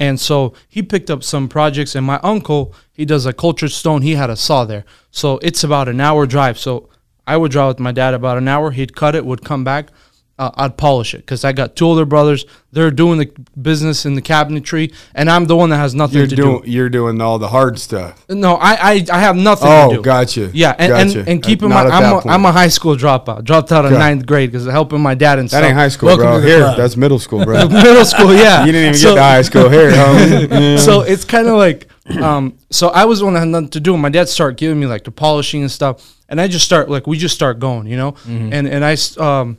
[0.00, 4.02] And so he picked up some projects, and my uncle, he does a cultured stone.
[4.02, 6.56] He had a saw there, so it's about an hour drive.
[6.58, 6.88] So
[7.26, 8.70] I would drive with my dad about an hour.
[8.70, 9.88] He'd cut it, would come back.
[10.38, 12.44] Uh, I'd polish it because I got two older brothers.
[12.70, 13.26] They're doing the
[13.60, 16.70] business in the cabinetry, and I'm the one that has nothing You're to doing do.
[16.70, 18.24] you're doing all the hard stuff.
[18.28, 20.02] No, I, I I have nothing to Oh, do.
[20.02, 20.50] gotcha.
[20.54, 21.18] Yeah, and, Gotcha.
[21.20, 22.28] and, and keep in mind, I'm a.
[22.28, 23.42] I'm a high school dropout.
[23.42, 23.98] Dropped out of Okay.
[23.98, 25.62] ninth grade because helping my dad and stuff.
[25.62, 25.70] That stuff.
[25.70, 26.40] ain't high school, Welcome bro.
[26.40, 26.76] Here, club.
[26.76, 27.68] that's middle school, bro.
[27.68, 28.64] Middle school, yeah.
[28.64, 30.78] You didn't even So- get to high school here, homie.
[30.88, 31.88] so it's kind of like
[32.22, 34.80] um so i was the one that had nothing to do my dad started giving
[34.80, 37.86] me like the polishing and stuff and i just start like we just start going
[37.86, 38.50] you know Mm-hmm.
[38.54, 39.58] and and i um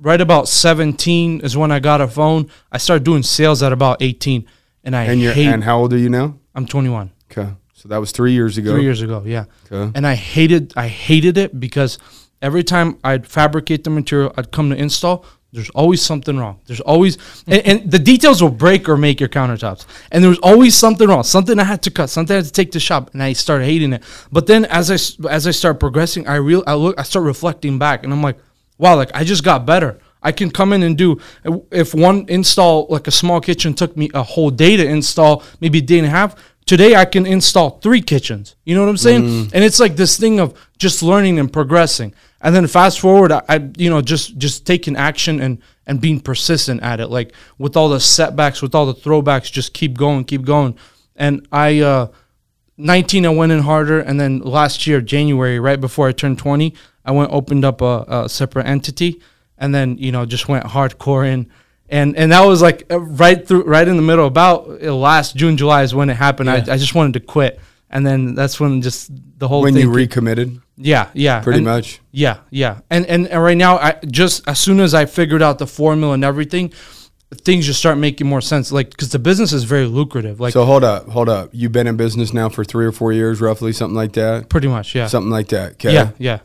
[0.00, 4.00] right about 17 is when i got a phone i started doing sales at about
[4.02, 4.46] 18
[4.84, 6.36] and i And you're hate and how old are you now?
[6.54, 7.50] i'm 21 Okay.
[7.74, 8.72] So that was three years ago.
[8.72, 9.92] three years ago yeah Okay.
[9.94, 11.98] and i hated i hated it because
[12.42, 16.80] every time i'd fabricate the material i'd come to install there's always something wrong there's
[16.80, 17.52] always hmm.
[17.54, 21.08] and, and the details will break or make your countertops and there was always something
[21.08, 23.32] wrong something i had to cut something i had to take to shop and i
[23.32, 24.98] started hating it but then as I
[25.30, 28.38] as i start progressing i real i look i start reflecting back and i'm like
[28.78, 31.20] wow like i just got better I can come in and do
[31.70, 35.78] if one install like a small kitchen took me a whole day to install, maybe
[35.78, 36.34] a day and a half.
[36.66, 38.56] Today I can install three kitchens.
[38.64, 39.50] You know what I'm saying?
[39.54, 42.14] And it's like this thing of just learning and progressing.
[42.40, 46.20] And then fast forward, I, I you know just just taking action and and being
[46.20, 47.08] persistent at it.
[47.08, 50.76] Like with all the setbacks, with all the throwbacks, just keep going, keep going.
[51.16, 51.80] And I.
[51.80, 52.08] uh
[52.78, 56.72] 19 i went in harder and then last year january right before i turned 20
[57.04, 59.20] i went opened up a, a separate entity
[59.58, 61.50] and then you know just went hardcore in.
[61.90, 65.56] And and that was like right through right in the middle about uh, last june
[65.56, 66.50] july is when it happened.
[66.50, 67.58] I, I just wanted to quit.
[67.90, 71.40] And then that's when just the whole when you recommitted, yeah yeah.
[71.40, 72.00] Pretty And- much.
[72.12, 72.80] yeah yeah.
[72.90, 76.12] And, and and right now i just as soon as i figured out the formula
[76.12, 76.72] and everything
[77.34, 80.64] things just start making more sense like because the business is very lucrative like So
[80.64, 81.50] hold up, hold up.
[81.52, 84.48] You've been in business now for three or four years, roughly, something like that.
[84.48, 85.72] pretty much yeah Something like that.
[85.72, 85.92] Okay.
[85.92, 86.38] yeah yeah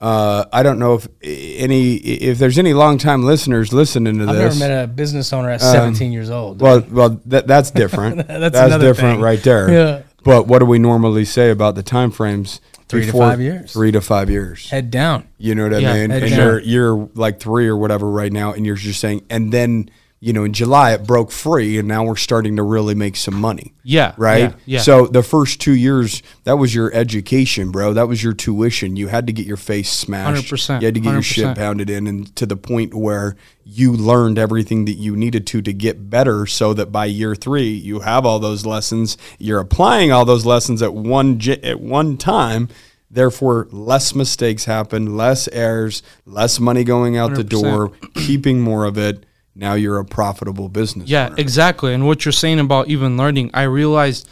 [0.00, 4.54] Uh, I don't know if any if there's any longtime listeners listening to this.
[4.54, 6.60] I've never met a business owner at 17 years old.
[6.62, 8.26] Well, well, that, that's different.
[8.26, 9.20] That's that's different thing.
[9.20, 9.70] right there.
[9.70, 10.02] Yeah.
[10.24, 12.60] But what do we normally say about the time frames?
[12.88, 13.72] Three to five years.
[13.74, 14.68] Three to five years.
[14.70, 15.28] Head down.
[15.38, 16.10] You know what I Yeah, mean?
[16.10, 16.40] head And down.
[16.40, 19.90] you're you're like three or whatever right now, and you're just saying, and then
[20.22, 23.34] you know, in July it broke free, and now we're starting to really make some
[23.40, 23.72] money.
[23.82, 24.50] Yeah, Right.
[24.50, 24.80] yeah, yeah.
[24.80, 27.94] So the first two years, that was your education, bro.
[27.94, 28.96] That was your tuition.
[28.96, 30.44] You had to get your face smashed.
[30.52, 33.92] 100%, You had to get your shit pounded in, and to the point where you
[33.94, 38.00] learned everything that you needed to to get better, so that by year three you
[38.00, 39.16] have all those lessons.
[39.38, 42.68] You're applying all those lessons at one at one time.
[43.10, 47.48] Therefore, less mistakes happen, less errors, less money going out the 100%.
[47.48, 49.24] door, keeping more of it.
[49.54, 51.08] Now you're a profitable business.
[51.08, 51.34] Yeah, owner.
[51.38, 51.92] exactly.
[51.94, 54.28] And what you're saying about even learning, I realized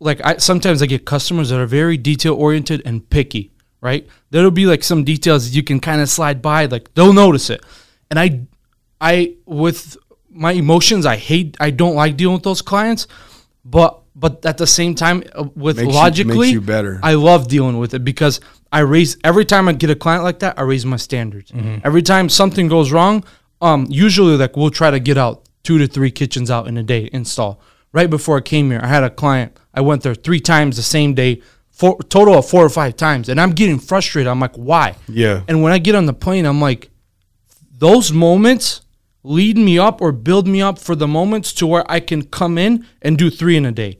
[0.00, 4.06] like I sometimes I get customers that are very detail oriented and picky, right?
[4.30, 7.62] There'll be like some details you can kind of slide by, like they'll notice it.
[8.10, 8.40] And I
[9.00, 9.96] I with
[10.30, 13.06] my emotions, I hate I don't like dealing with those clients,
[13.64, 17.00] but but at the same time uh, with Makes you- logically makes you better.
[17.02, 20.38] I love dealing with it because I raise every time I get a client like
[20.40, 21.50] that, I raise my standards.
[21.50, 21.78] Mm-hmm.
[21.84, 23.24] Every time something goes wrong,
[23.62, 26.82] um, usually like we'll try to get out two to three kitchens out in a
[26.82, 27.60] day install.
[27.92, 29.58] Right before I came here, I had a client.
[29.72, 33.28] I went there three times the same day, four, total of four or five times,
[33.28, 34.28] and I'm getting frustrated.
[34.28, 34.96] I'm like, why?
[35.08, 35.42] Yeah.
[35.48, 36.90] And when I get on the plane, I'm like,
[37.78, 38.82] those moments
[39.22, 42.58] lead me up or build me up for the moments to where I can come
[42.58, 43.98] in and do three in a day.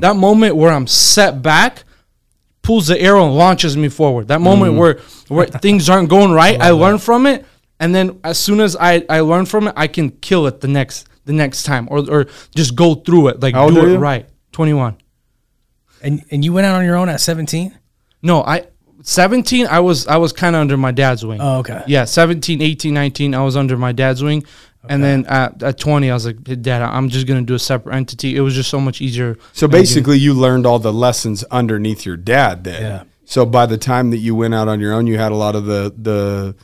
[0.00, 1.84] That moment where I'm set back
[2.62, 4.28] pulls the arrow and launches me forward.
[4.28, 7.44] That moment where where things aren't going right, I learn from it,
[7.80, 10.68] and then as soon as I I learn from it, I can kill it the
[10.68, 13.98] next the next time or or just go through it like How do it you?
[13.98, 14.28] right.
[14.52, 14.96] Twenty one.
[16.02, 17.76] And and you went out on your own at 17?
[18.22, 18.66] No, I
[19.02, 21.40] 17 I was I was kind of under my dad's wing.
[21.40, 21.82] Oh, okay.
[21.86, 24.44] Yeah, 17, 18, 19 I was under my dad's wing.
[24.88, 27.54] And then at, at 20 I was like, "Hey, "Dad, I'm just going to do
[27.54, 29.36] a separate entity." It was just so much easier.
[29.52, 32.62] So basically, you learned all the lessons underneath your dad.
[32.62, 33.02] Then, Yeah.
[33.24, 35.56] So by the time that you went out on your own, you had a lot
[35.56, 36.54] of the the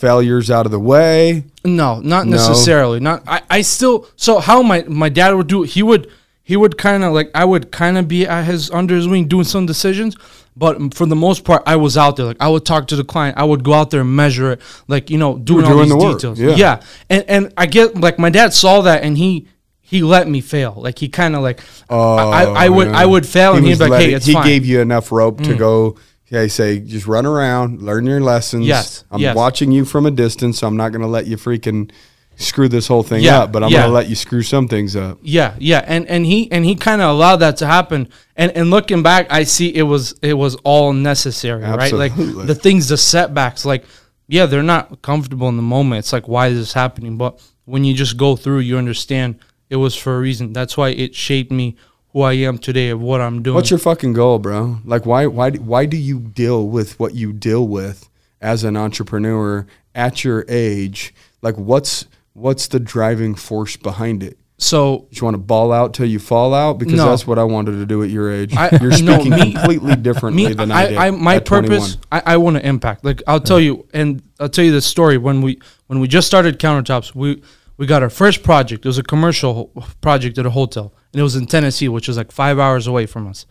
[0.00, 1.44] failures out of the way.
[1.64, 2.36] No, not No.
[2.36, 3.00] necessarily.
[3.00, 6.08] Not I, I still so how my my dad would do he would
[6.42, 9.28] he would kind of like I would kind of be at his under his wing
[9.28, 10.16] doing some decisions,
[10.56, 12.26] but for the most part I was out there.
[12.26, 14.60] Like I would talk to the client, I would go out there and measure it,
[14.88, 16.40] like you know doing all these the details.
[16.40, 16.54] yeah.
[16.56, 19.46] yeah, and and I get like my dad saw that and he
[19.80, 20.74] he let me fail.
[20.76, 21.60] Like he kind of like
[21.90, 22.98] I, I, I would Oh, yeah.
[23.02, 24.42] I would fail and He he'd be like, letting- hey, it's he fine.
[24.44, 24.46] Mm.
[24.46, 25.96] gave you enough rope to go.
[26.32, 28.64] Okay, say just run around, learn your lessons.
[28.64, 29.34] Yes, I'm yes.
[29.34, 31.90] watching you from a distance, so I'm not going to let you freaking
[32.36, 33.52] screw this whole thing Yeah, up.
[33.52, 33.80] But I'm yeah.
[33.80, 35.18] going to let you screw some things up.
[35.22, 38.08] Yeah, yeah, and and he and he kind of allowed that to happen.
[38.36, 41.92] And and looking back, I see it was it was all necessary, right?
[41.92, 43.84] Like the things, the setbacks, like
[44.28, 45.98] yeah, they're not comfortable in the moment.
[45.98, 47.16] It's like why is this happening?
[47.16, 50.52] But when you just go through, you understand it was for a reason.
[50.52, 51.76] That's why it shaped me
[52.12, 53.54] who I am today of what I'm doing.
[53.54, 54.78] What's your fucking goal, bro?
[54.84, 58.08] Like, why, why, why do you deal with what you deal with
[58.40, 61.14] as an entrepreneur at your age?
[61.42, 64.38] Like, what's what's the driving force behind it?
[64.56, 67.06] so You want to ball out till you fall out because No.
[67.08, 68.54] that's what I wanted to do at your age.
[68.56, 70.98] I- You're no, speaking me- completely differently me, than I, did.
[70.98, 71.78] I, I my at 21.
[71.80, 73.04] purpose, I, I want to impact.
[73.04, 75.16] Like I'll tell you, and I'll tell you the story.
[75.16, 77.42] When we when we just started countertops, we
[77.78, 78.84] we got our first project.
[78.84, 79.70] It was a commercial
[80.02, 83.06] project at a hotel, and it was in Tennessee, which was like five hours away
[83.06, 83.46] from us.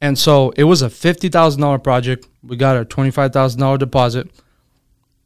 [0.00, 2.26] And so it was a fifty thousand dollar project.
[2.42, 4.28] We got our twenty five thousand dollar deposit.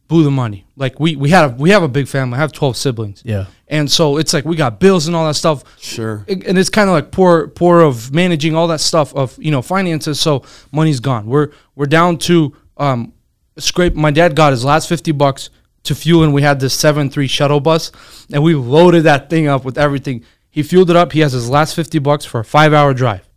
[0.07, 0.67] Blew the money.
[0.75, 2.37] Like we we had a we have a big family.
[2.37, 3.21] I have twelve siblings.
[3.27, 3.47] Yeah.
[3.67, 6.25] And so it's like we got bills and all that stuff Sure.
[6.27, 9.61] and it's kind of like poor poor of managing all that stuff of you know
[9.61, 10.43] finances so
[10.73, 13.13] money's gone we're we're down to um
[13.59, 15.51] scrape my dad got his last 50 bucks
[15.83, 17.93] to fuel and we had this 7-3 shuttle bus
[18.33, 21.13] and we loaded that thing up with everything he fueled it up.
[21.13, 23.29] He has his last 50 bucks for a five hour drive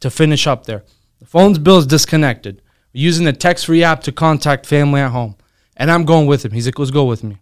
[0.00, 0.84] to finish up there.
[1.18, 2.62] The phone's bill is disconnected.
[2.94, 5.36] We're using the text free app to contact family at home.
[5.76, 6.52] And i'm going with him.
[6.52, 7.38] He's like let's go with me.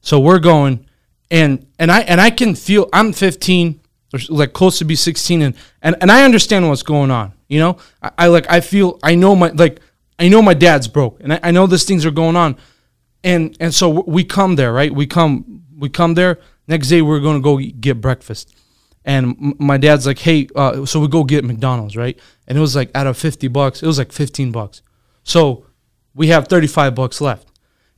[0.00, 0.86] So we're going,
[1.30, 3.80] and and I and I can feel I'm 15
[4.12, 7.32] or like close to be 16, and and, and I understand what's going on.
[7.48, 9.80] You know, I, I like I feel I know my like
[10.18, 12.56] I know my dad's broke, and I, I know these things are going on,
[13.24, 14.94] and and so we come there, right?
[14.94, 16.38] We come we come there.
[16.66, 18.54] Next day we're gonna go get breakfast,
[19.04, 22.18] and my dad's like, hey, uh, so we go get McDonald's, right?
[22.46, 24.82] And it was like out of 50 bucks, it was like 15 bucks.
[25.24, 25.66] So
[26.14, 27.48] we have 35 bucks left.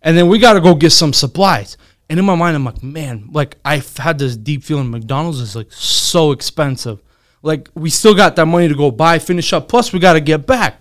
[0.03, 1.77] And then we got to go get some supplies.
[2.09, 5.57] And in my mind, I'm like, man, like I've had this deep feeling McDonald's is
[5.57, 7.03] like so expensive.
[7.43, 9.69] Like we still got that money to go buy, finish up.
[9.69, 10.81] Plus, we got to get back.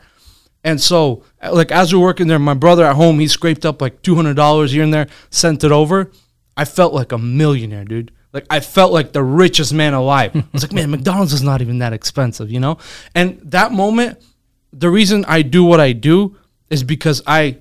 [0.64, 4.02] And so, like as we're working there, my brother at home, he scraped up like
[4.02, 6.12] two hundred dollars here and there, sent it over.
[6.58, 8.12] I felt like a millionaire, dude.
[8.34, 10.36] Like I felt like the richest man alive.
[10.36, 12.78] I was like, man, McDonald's is not even that expensive, you know.
[13.14, 14.22] And that moment,
[14.74, 16.36] the reason I do what I do
[16.70, 17.60] is because I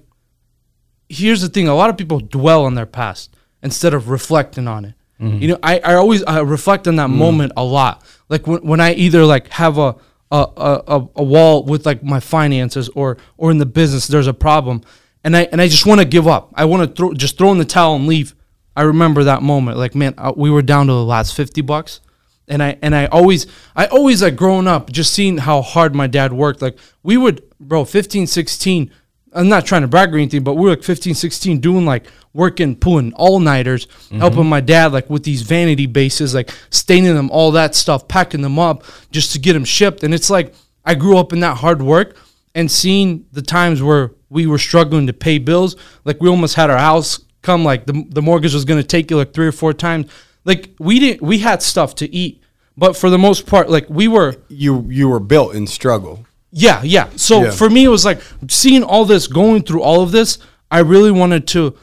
[1.08, 4.84] here's the thing a lot of people dwell on their past instead of reflecting on
[4.84, 5.38] it mm-hmm.
[5.38, 7.16] You know, I, I always I reflect on that mm.
[7.16, 8.02] moment a lot.
[8.28, 9.96] Like when, when I either like have a
[10.30, 14.26] a, a, a- a wall with like my finances or or in the business there's
[14.26, 14.82] a problem
[15.22, 16.52] and I and I just want to give up.
[16.54, 18.34] I want to throw just throw in the towel and leave.
[18.76, 19.78] I remember that moment.
[19.78, 22.00] Like man, uh, we were down to the last 50 bucks
[22.48, 26.06] and I and I always I always like growing up just seeing how hard my
[26.06, 28.90] dad worked like we would bro 15 16
[29.36, 32.06] I'm not trying to brag or anything but we were like 15 16 doing like
[32.32, 37.52] working pulling all-nighters helping my dad like with these vanity bases like staining them all
[37.52, 41.16] that stuff packing them up just to get them shipped and it's like I grew
[41.16, 42.16] up in that hard work
[42.54, 46.70] and seeing the times where we were struggling to pay bills like we almost had
[46.70, 49.52] our house come like the, the mortgage was going to take you like three or
[49.52, 50.10] four times.
[50.44, 52.34] Like we didn't we had stuff to eat
[52.76, 56.14] but for the most part like we were You you were built in struggle.
[56.50, 57.08] yeah yeah.
[57.16, 57.50] So Yeah.
[57.60, 60.38] for me it was like seeing all this going through all of this
[60.70, 61.76] i really wanted to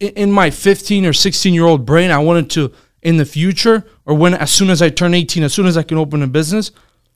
[0.00, 2.72] in my 15 or 16 year old brain i wanted to
[3.02, 5.82] in the future or when as soon as i turn 18 as soon as i
[5.82, 6.72] can open a business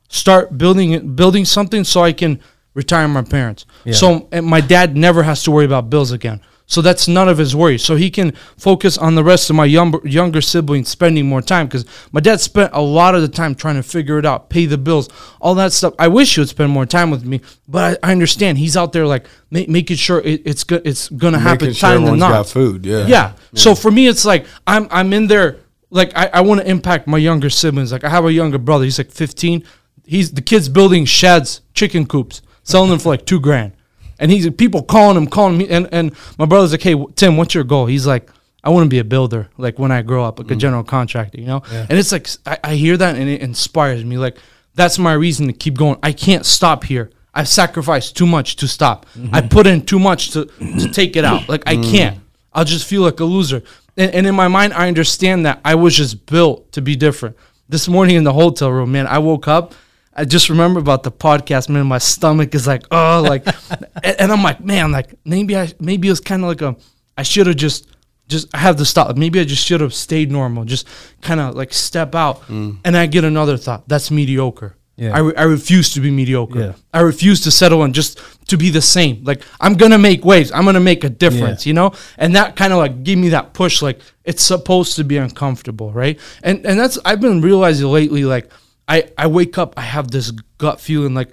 [0.08, 2.40] start building it- building something so i can
[2.74, 3.66] retire my parents.
[3.92, 7.38] So and my dad never has to worry about bills again so that's none of
[7.38, 11.26] his worries so he can focus on the rest of my younger younger siblings spending
[11.26, 14.26] more time because my dad spent a lot of the time trying to figure it
[14.26, 15.08] out pay the bills
[15.40, 18.12] all that stuff i wish he would spend more time with me but i, I
[18.12, 21.74] understand he's out there like ma- making sure it, it's go- it's gonna happen Making
[21.74, 22.84] sure time to not got food.
[22.84, 23.06] Yeah.
[23.06, 23.32] yeah.
[23.54, 25.56] So for me, it's like I'm I'm in there.
[25.90, 27.92] Like I, I want to impact my younger siblings.
[27.92, 28.84] Like I have a younger brother.
[28.84, 29.64] He's like 15.
[30.04, 33.72] He's the kid's building sheds, chicken coops, selling them for like two grand.
[34.18, 35.68] And he's people calling him, calling me.
[35.68, 37.86] And and my brother's like, hey Tim, what's your goal?
[37.86, 38.30] He's like,
[38.64, 39.48] I want to be a builder.
[39.56, 40.58] Like when I grow up, like a mm.
[40.58, 41.40] general contractor.
[41.40, 41.62] You know.
[41.70, 44.18] And it's like I, I hear that and it inspires me.
[44.18, 44.38] Like
[44.74, 45.98] that's my reason to keep going.
[46.02, 47.10] I can't stop here.
[47.34, 49.06] I've sacrificed too much to stop.
[49.16, 49.34] Mm-hmm.
[49.34, 51.48] I put in too much to, to take it out.
[51.48, 51.90] Like I mm.
[51.90, 52.20] can't.
[52.52, 53.62] I'll just feel like a loser.
[53.96, 57.36] And, and in my mind, I understand that I was just built to be different.
[57.68, 59.74] This morning in the hotel room, man, I woke up.
[60.18, 61.86] I just remember about the podcast, man.
[61.86, 63.46] My stomach is like, oh, like,
[64.02, 66.76] and, and I'm like, man, like maybe I, maybe it was kind of like a,
[67.16, 67.86] I should have just,
[68.26, 69.16] just I have to stop.
[69.16, 70.88] Maybe I just should have stayed normal, just
[71.20, 72.42] kind of like step out.
[72.48, 72.78] Mm.
[72.84, 73.88] And I get another thought.
[73.88, 74.74] That's mediocre.
[74.96, 75.14] Yeah.
[75.14, 76.58] I, re- I refuse to be mediocre.
[76.58, 76.72] Yeah.
[76.92, 79.22] I refuse to settle and just to be the same.
[79.22, 80.50] Like I'm gonna make waves.
[80.50, 81.64] I'm gonna make a difference.
[81.64, 83.80] You know, and that kind of like gave me that push.
[83.80, 86.18] Like it's supposed to be uncomfortable, right?
[86.42, 88.24] And and that's I've been realizing lately.
[88.24, 88.50] Like
[88.88, 91.30] I I wake up, I have this gut feeling like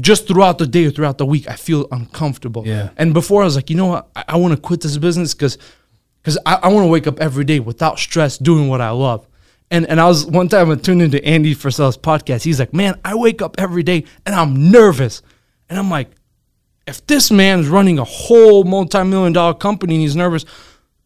[0.00, 2.66] just throughout the day or throughout the week, I feel uncomfortable.
[2.66, 2.90] Yeah.
[2.96, 5.34] And before I was like, you know what, I, I want to quit this business
[5.34, 5.58] because
[6.22, 9.26] because I, I want to wake up every day without stress doing what I love.
[9.70, 12.44] And and I was one time I tuned into Andy Frisella's podcast.
[12.44, 15.22] He's like, man, I wake up every day and I'm nervous.
[15.68, 16.10] And I'm like,
[16.86, 20.44] if this man is running a whole multi-million dollar company and he's nervous,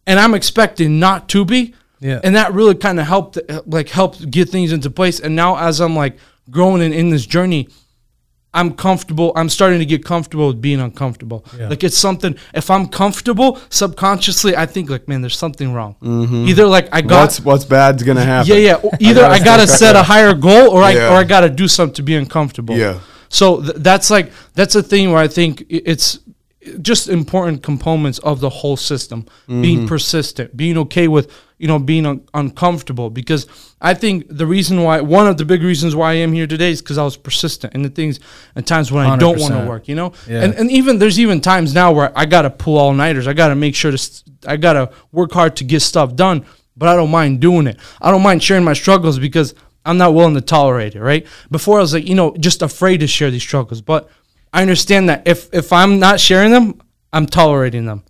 [0.06, 2.20] and I'm expecting not to be, Yeah.
[2.22, 5.18] and that really kind of helped, like helped get things into place.
[5.20, 6.16] And now as I'm like
[6.50, 7.68] growing in, in this journey,
[8.54, 9.32] I'm comfortable.
[9.36, 11.44] I'm starting to get comfortable with being uncomfortable.
[11.58, 12.34] Like it's something.
[12.54, 15.96] If I'm comfortable, subconsciously, I think like, man, there's something wrong.
[16.48, 17.20] Either like I got Mm-hmm.
[17.20, 18.52] What's what's bad's gonna happen?
[18.52, 18.90] yeah, yeah.
[19.00, 21.94] Either I, gotta gotta set a higher goal, or I or I gotta do something
[21.96, 22.76] to be uncomfortable.
[22.76, 23.00] Yeah.
[23.28, 26.18] So th- that's like that's a thing where I think it's
[26.80, 29.26] just important components of the whole system.
[29.46, 33.10] Being persistent, being okay with you know being un- uncomfortable.
[33.10, 33.46] Because
[33.80, 36.70] I think the reason why one of the big reasons why I am here today
[36.70, 38.20] is because I was persistent in the things
[38.54, 39.88] and times when I don't want to work.
[39.88, 40.42] You know, Yeah.
[40.44, 43.26] and and even there's even times now where I gotta pull all nighters.
[43.26, 46.44] I gotta make sure to st- I gotta work hard to get stuff done.
[46.76, 47.76] But I don't mind doing it.
[48.00, 49.52] I don't mind sharing my struggles because
[49.84, 51.00] I'm not willing to tolerate it.
[51.00, 51.26] Right?
[51.50, 53.80] Before I was like, you know, just afraid to share these struggles.
[53.80, 54.08] But
[54.52, 56.80] I understand that if if I'm not sharing them,
[57.12, 58.04] I'm tolerating them.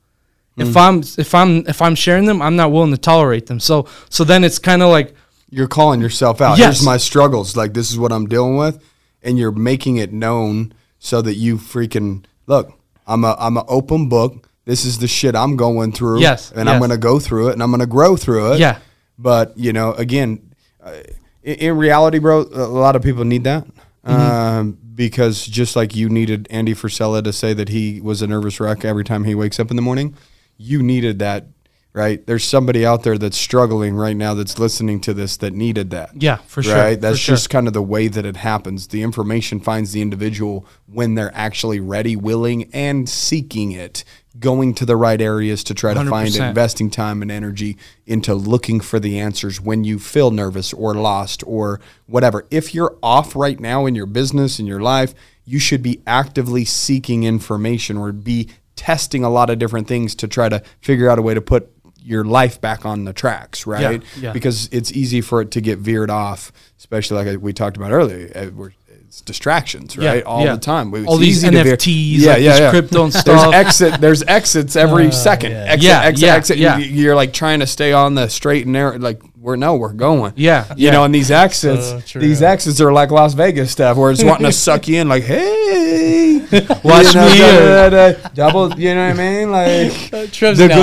[0.61, 3.61] If I'm if I'm if I'm sharing them, I'm not willing to tolerate them.
[3.61, 5.15] So so then it's kind of like
[5.51, 6.59] You're calling yourself out.
[6.59, 6.79] Yes.
[6.79, 7.57] Here's my struggles.
[7.57, 8.83] Like this is what I'm dealing with,
[9.23, 12.73] and you're making it known so that you freaking look.
[13.07, 14.49] I'm a I'm an open book.
[14.65, 16.21] This is the shit I'm going through.
[16.21, 18.59] Yes, and I'm gonna go through it, and I'm gonna grow through it.
[18.61, 18.79] Yeah.
[19.19, 21.01] But you know, again, uh,
[21.43, 23.67] in, in reality, bro, a lot of people need that.
[24.07, 24.11] Mm-hmm.
[24.11, 28.59] Um, because just like you needed Andy Frisella to say that he was a nervous
[28.59, 30.17] wreck every time he wakes up in the morning,
[30.59, 31.47] you needed that,
[31.93, 32.25] right?
[32.27, 36.21] There's somebody out there that's struggling right now that's listening to this that needed that.
[36.21, 37.01] Yeah, for sure, Right?
[37.01, 37.37] That's sure.
[37.37, 38.89] just kind of the way that it happens.
[38.89, 44.05] The information finds the individual when they're actually ready, willing, and seeking it,
[44.39, 46.49] going to the right areas to try to find 100%.
[46.49, 47.77] investing time and energy
[48.07, 52.47] into looking for the answers when you feel nervous or lost or whatever.
[52.51, 55.15] If you're off right now in your business, in your life,
[55.45, 58.49] you should be actively seeking information or be
[58.79, 61.71] testing a lot of different things to try to figure out a way to put
[62.01, 63.81] your life back on the tracks, right?
[64.19, 64.33] yeah.
[64.33, 68.33] Because it's easy for it to get veered off, especially like we talked about earlier.
[68.35, 68.71] uh, We're,
[69.09, 70.23] it's distractions, Yeah, right?
[70.25, 70.55] All yeah.
[70.55, 70.95] the time.
[70.95, 73.55] It's All these easy to veer- NFTs, like this crypto and There's stuff.
[73.65, 74.01] exit.
[74.03, 75.53] There's exits every uh, second.
[75.53, 75.65] yeah.
[75.65, 76.59] Exit, Yeah, exit, yeah, exit.
[76.59, 76.77] yeah.
[76.77, 78.99] You- You're like trying to stay on the straight and narrow.
[78.99, 80.35] Like we're no, we're going.
[80.37, 80.91] Yeah, you yeah.
[80.91, 84.23] know, and these exits, uh, So these exits are like Las Vegas stuff, where it's
[84.23, 85.09] wanting to suck you in.
[85.09, 86.41] Like, hey,
[86.85, 88.79] Watch you know, me da, da, da, double.
[88.79, 89.51] You know what I mean?
[89.51, 90.79] Like Trev's the good,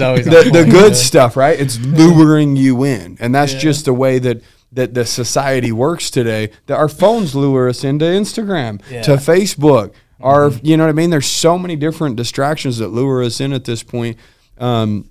[0.00, 1.58] always the, the good stuff, right?
[1.58, 4.40] It's luring you in, and that's just the way that
[4.76, 6.50] that the society works today.
[6.66, 9.02] That our phones lure us into Instagram, Yeah.
[9.02, 9.92] to Facebook.
[10.20, 11.10] Our, you know what I mean?
[11.10, 14.16] There's so many different distractions that lure us in at this point.
[14.58, 15.10] Um,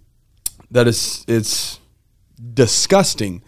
[0.72, 1.80] that it's it's
[2.54, 3.44] disgusting.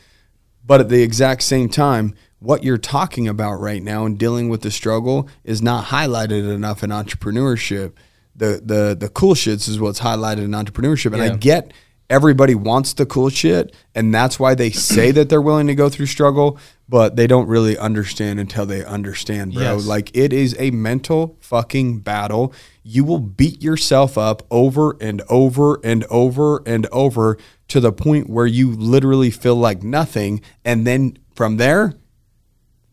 [0.65, 4.61] But at the exact same time, what you're talking about right now and dealing with
[4.61, 7.93] the struggle is not highlighted enough in entrepreneurship.
[8.35, 11.13] The the the cool shits is what's highlighted in entrepreneurship.
[11.13, 11.71] And I get
[12.09, 15.89] everybody wants the cool shit and that's why they say that they're willing to go
[15.89, 19.63] through struggle, but they don't really understand until they understand, bro.
[19.63, 19.85] Yes.
[19.85, 22.53] Like it is a mental fucking battle.
[22.83, 27.37] You will beat yourself up over and over and over and over
[27.67, 30.41] to the point where you literally feel like nothing.
[30.63, 31.93] And then from there,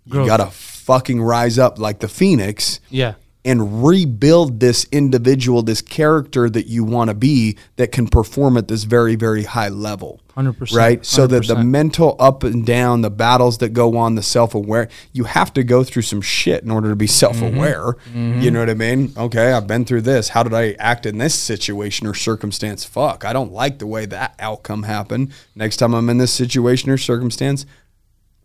[0.06, 3.14] you gotta fucking rise up like the phoenix Yeah.
[3.46, 8.68] And rebuild this individual, this character that you want to be that can perform at
[8.68, 10.20] this very, very high level.
[10.34, 11.04] 100%, Right?
[11.04, 14.88] So that the mental up and down, the battles that go on, the self aware,
[15.12, 17.96] you have to go through some shit in order to be self aware.
[18.14, 19.12] You know what I mean?
[19.16, 20.30] Okay, I've been through this.
[20.30, 22.84] How did I act in this situation or circumstance?
[22.84, 25.32] Fuck, I don't like the way that outcome happened.
[25.54, 27.64] Next time I'm in this situation or circumstance,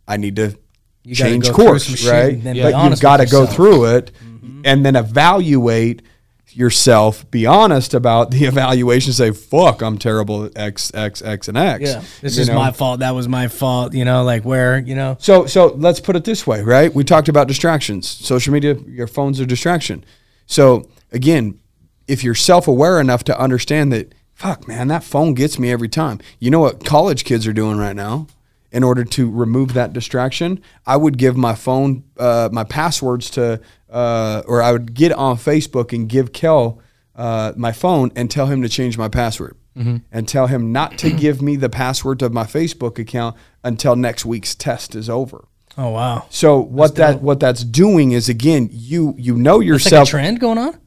[0.07, 0.57] I need to
[1.03, 2.43] You change course, right?
[2.43, 3.55] but you've got to go yourself.
[3.55, 4.11] through it
[4.65, 6.01] and then evaluate
[6.51, 7.29] yourself.
[7.31, 9.13] Be honest about the evaluation.
[9.13, 12.55] Say, "Fuck, I'm terrible at X, X, X, and X." Yeah, this You is know?
[12.55, 12.99] my fault.
[13.01, 13.93] That was my fault.
[13.93, 15.17] You know, like where you know.
[15.19, 16.93] So, so let's put it this way, right?
[16.93, 18.07] We talked about distractions.
[18.07, 20.03] Social media, your phone's a distraction.
[20.45, 21.59] So, again,
[22.07, 26.19] if you're self-aware enough to understand that, fuck, man, that phone gets me every time.
[26.39, 28.25] You know what college kids are doing right now?
[28.71, 33.59] In order to remove that distraction, I would give my phone, uh, my passwords to,
[33.89, 36.79] uh, or I would get on Facebook and give Kel
[37.15, 39.55] uh, my phone and tell him to change my password
[40.11, 44.25] and tell him not to give me the password of my Facebook account until next
[44.25, 45.47] week's test is over.
[45.77, 49.63] Oh wow, So what that what that's doing is again you you know it's like
[49.63, 50.77] a yourself trend going on.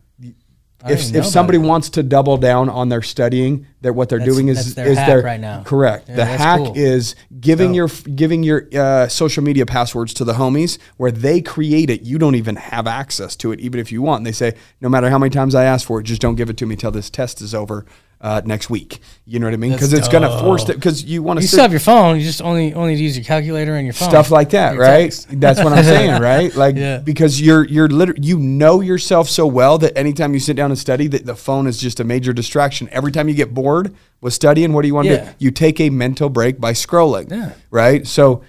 [0.85, 4.35] I if if somebody wants to double down on their studying that what they're That's-
[4.35, 5.62] doing is their is hack their right now.
[5.64, 6.72] correct Yeah, the hack cool.
[6.76, 7.76] is giving Dope.
[8.07, 12.18] your giving your uh, social media passwords to the homies where they create it you
[12.18, 15.09] don't even have access to it even if you want and they say no matter
[15.11, 17.11] how many times I ask for it just don't give it to me till this
[17.11, 17.85] test is over
[18.23, 20.70] uh, next week you know what I mean because it's gonna force dope.
[20.70, 22.18] it because you want to You still have your phone.
[22.18, 24.09] You just only only use your calculator and your phone.
[24.11, 25.05] stuff like that, right?
[25.11, 25.29] text.
[25.41, 26.55] That's what I'm saying, right?
[26.55, 26.99] Like Yeah.
[26.99, 30.79] because you're you're literally you know yourself so well that anytime you sit down and
[30.79, 32.89] study, that the phone is just a major distraction.
[32.93, 35.25] Every time you get bored with studying, what do you want to Yeah.
[35.25, 35.31] do?
[35.39, 37.53] You take a mental break by scrolling, Yeah.
[37.70, 38.07] right?
[38.07, 38.43] So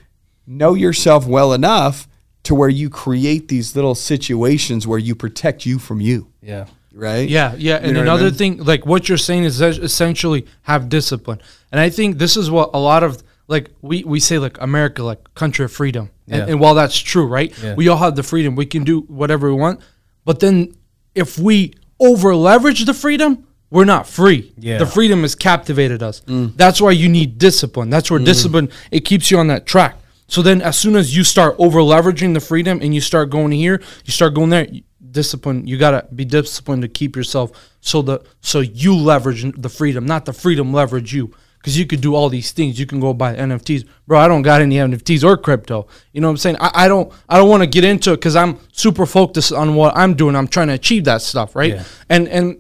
[0.46, 2.08] know yourself well enough
[2.44, 6.66] to where you create these little situations where you protect you from you, Yeah.
[6.94, 7.28] Right?
[7.28, 7.76] Yeah, yeah.
[7.76, 8.34] And know what I another mean?
[8.34, 11.42] thing, like what you're saying is essentially have discipline.
[11.72, 15.04] And I think this is what a lot of like we, we say like America,
[15.04, 16.10] like country of freedom.
[16.26, 16.38] Yeah.
[16.38, 17.54] And, and while that's true, right?
[17.62, 17.76] Yeah.
[17.76, 18.56] We all have the freedom.
[18.56, 19.82] We can do whatever we want.
[20.26, 20.76] But then
[21.14, 24.54] if we over leverage the freedom, we're not free.
[24.58, 24.78] Yeah.
[24.78, 26.22] The freedom has captivated us.
[26.22, 26.56] Mm.
[26.56, 27.90] That's why you need discipline.
[27.90, 29.98] That's where discipline it keeps you on that track.
[30.28, 33.52] So then as soon as you start over leveraging the freedom and you start going
[33.52, 34.68] here, you start going there,
[35.14, 39.70] discipline, you got to be disciplined to keep yourself so the so you leverage the
[39.70, 41.34] freedom, not the freedom leverage you.
[41.64, 42.78] Cuz you could do all these things.
[42.78, 43.86] You can go buy NFTs.
[44.06, 45.88] Bro, I don't got any NFTs or crypto.
[46.12, 46.58] You know what I'm saying?
[46.60, 49.76] I, I don't I don't want to get into it cuz I'm super focused on
[49.76, 50.36] what I'm doing.
[50.36, 51.76] I'm trying to achieve that stuff, right?
[51.76, 51.84] Yeah.
[52.10, 52.58] And and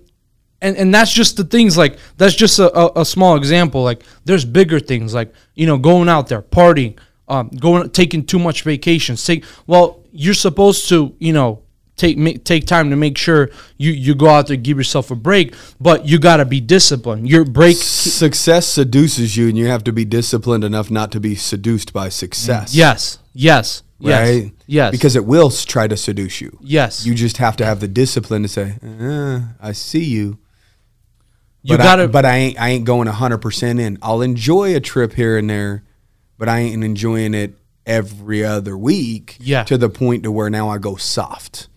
[0.63, 4.03] and and that's just the things like that's just a, a, a small example like
[4.25, 6.97] there's bigger things like you know going out there partying
[7.27, 11.61] um going taking too much vacations take well you're supposed to you know
[11.95, 15.15] take ma- take time to make sure you you go out there give yourself a
[15.15, 19.83] break but you got to be disciplined your break Success seduces you, and you have
[19.83, 22.73] to be disciplined enough not to be seduced by success.
[22.75, 24.51] yes yes yes right?
[24.67, 26.57] yes Because it will try to seduce you.
[26.61, 30.39] yes You just have to have the discipline to say, uh, "I see you."
[31.61, 32.59] you but got I, to but I ain't.
[32.59, 33.97] I ain't going hundred percent in.
[34.01, 35.83] I'll enjoy a trip here and there,
[36.37, 39.37] but I ain't enjoying it every other week.
[39.39, 39.63] Yeah.
[39.65, 41.69] To the point to where now I go soft.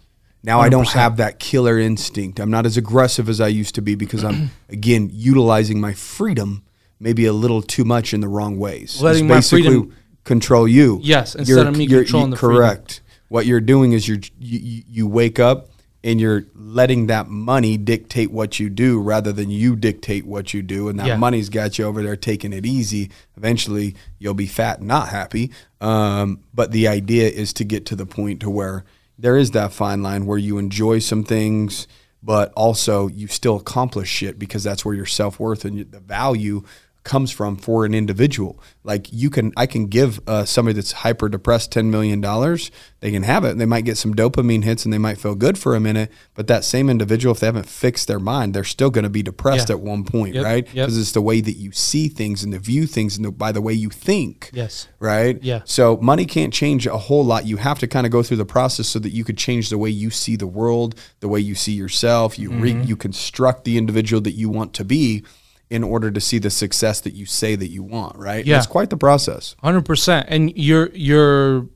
[0.46, 2.38] Now I don't have that killer instinct.
[2.38, 6.62] I'm not as aggressive as I used to be because I'm again utilizing my freedom
[7.00, 9.02] maybe a little too much in the wrong ways.
[9.02, 11.00] Letting It's my basically freedom- control you.
[11.02, 12.56] Yes, instead of me you're- controlling the freedom.
[12.56, 13.00] Correct.
[13.28, 15.68] What you're doing is you're you, you- you wake up
[16.04, 20.62] and you're letting that money dictate what you do rather than you dictate what you
[20.62, 21.16] do, and that Yeah.
[21.16, 23.10] money's got you over there taking it easy.
[23.36, 25.50] Eventually, you'll be fat and not happy.
[25.80, 28.84] Um, but the idea is to get to the point to where
[29.18, 31.86] there is that fine line where you enjoy some things,
[32.22, 36.62] but also you still accomplish shit because that's where your self worth and the value
[37.06, 38.60] comes from for an individual.
[38.84, 42.70] Like you can, I can give uh, somebody that's hyper depressed ten million dollars.
[43.00, 43.56] They can have it.
[43.56, 46.10] They might get some dopamine hits and they might feel good for a minute.
[46.34, 49.22] But that same individual, if they haven't fixed their mind, they're still going to be
[49.22, 49.76] depressed Yeah.
[49.76, 50.64] at one point, Yep, right?
[50.66, 50.86] yep.
[50.86, 53.52] Because it's the way that you see things and the view things and the, by
[53.52, 54.88] the way you think Yes.
[55.00, 55.42] right?
[55.42, 55.60] Yeah.
[55.64, 57.46] So money can't change a whole lot.
[57.46, 59.78] You have to kind of go through the process so that you could change the
[59.78, 62.38] way you see the world, the way you see yourself.
[62.38, 62.82] You Mm-hmm.
[62.84, 65.22] you construct the individual that you want to be
[65.68, 68.44] in order to see the success that you say that you want, right?
[68.46, 68.58] Yeah.
[68.58, 69.56] It's quite the process.
[69.62, 71.66] Hundred percent, and your your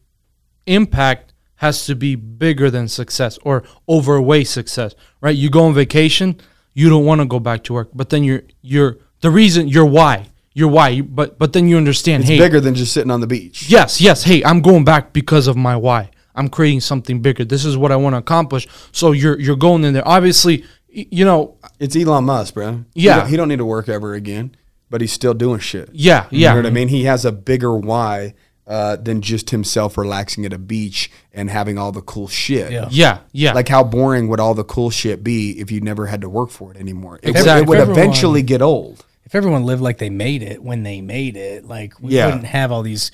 [0.67, 5.37] impact has to be bigger than success or overweigh success, right?
[5.37, 6.41] You go on vacation,
[6.73, 9.85] you don't want to go back to work, but then you're you're the reason your
[9.85, 13.21] why, your why, but but then you understand, It's hey, bigger than just sitting on
[13.21, 13.69] the beach.
[13.69, 16.11] yes, yes, hey, I'm going back because of my why.
[16.35, 17.45] I'm creating something bigger.
[17.45, 18.67] This is what I want to accomplish.
[18.93, 20.07] So you're you're going in there.
[20.07, 22.85] Obviously, you know, It's Elon Musk, bro.
[22.95, 23.17] He Yeah.
[23.21, 24.55] don't- He don't, need to work ever again,
[24.91, 25.89] but he's still doing shit.
[25.93, 26.89] yeah, You yeah, know what I mean?
[26.89, 28.35] He has a bigger why
[28.67, 32.71] uh, than just himself relaxing at a beach and having all the cool shit.
[32.71, 32.87] Yeah.
[32.93, 33.53] yeah, yeah.
[33.53, 36.51] Like how boring would all the cool shit be if you never had to work
[36.51, 37.19] for it anymore?
[37.21, 37.63] It, would- Exactly.
[37.63, 39.05] it would Everyone- eventually get old.
[39.25, 42.27] If everyone lived like they made it when they made it, like we Yeah.
[42.27, 43.11] wouldn't have all these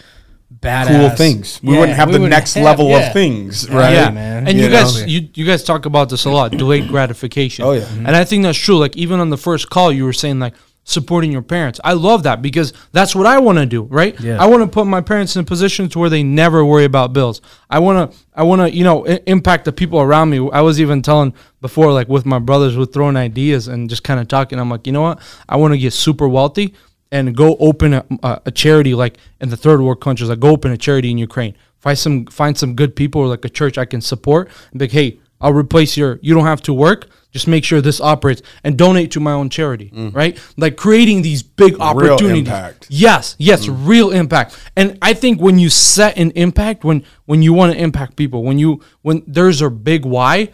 [0.54, 1.60] badass Cool things.
[1.62, 3.06] We Yeah, wouldn't have we the wouldn't next have- level yeah.
[3.08, 3.92] of things, right?
[3.94, 4.46] yeah, man.
[4.48, 7.64] And you, You guys, you you guys talk about this a lot, delayed gratification.
[7.64, 7.86] Oh, yeah.
[7.96, 8.78] and I think that's true.
[8.78, 10.54] Like even on the first call, you were saying like
[10.88, 11.80] supporting your parents.
[11.82, 13.82] I love that because that's what I want to do.
[13.82, 14.18] Right?
[14.20, 14.40] Yeah.
[14.40, 17.40] I want to put my parents in positions where they never worry about bills.
[17.68, 20.48] I want to, I want to, you know, I- impact the people around me.
[20.52, 24.20] I was even telling before, like with my brothers, with throwing ideas and just kind
[24.20, 24.60] of talking.
[24.60, 25.18] I'm like, you know what?
[25.48, 26.72] I want to get super wealthy
[27.16, 30.28] and go open a, a, charity like in the third world countries.
[30.28, 31.54] Like go open a charity in Ukraine.
[31.78, 34.48] Find some find some good people or like a church I can support.
[34.70, 36.18] And be like, hey, I'll replace your.
[36.22, 37.08] You don't have to work.
[37.32, 39.90] Just make sure this operates and donate to my own charity.
[39.94, 40.14] Mm.
[40.14, 42.48] Right, like creating these big opportunities.
[42.48, 42.86] impact.
[42.88, 43.86] Yes, yes, mm.
[43.86, 44.58] real impact.
[44.74, 48.42] And I think when you set an impact, when when you want to impact people,
[48.42, 50.50] when you when there's a big why,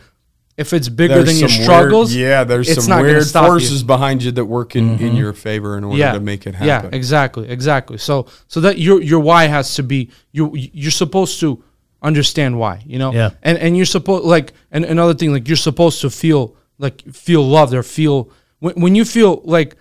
[0.62, 3.42] if it's bigger than your struggles, Weird, yeah, there's it's some not gonna weird stop
[3.42, 3.48] you.
[3.50, 5.16] forces behind you that work in, in mm-hmm.
[5.16, 6.90] your favor in order to make it happen.
[6.90, 7.98] Yeah, exactly, exactly.
[7.98, 11.62] So so that your your why has to be you you're supposed to
[12.00, 13.12] understand why, you know?
[13.12, 13.30] Yeah.
[13.42, 17.42] And and you're supposed like and another thing like you're supposed to feel like feel
[17.42, 19.76] loved or feel when when you feel like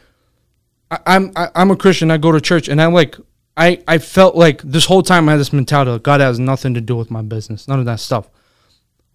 [0.89, 3.15] I, I'm I, I'm a Christian, I go to church and I like
[3.55, 6.73] I I felt like this whole time I had this mentality like God has nothing
[6.73, 8.29] to do with my business, none of that stuff.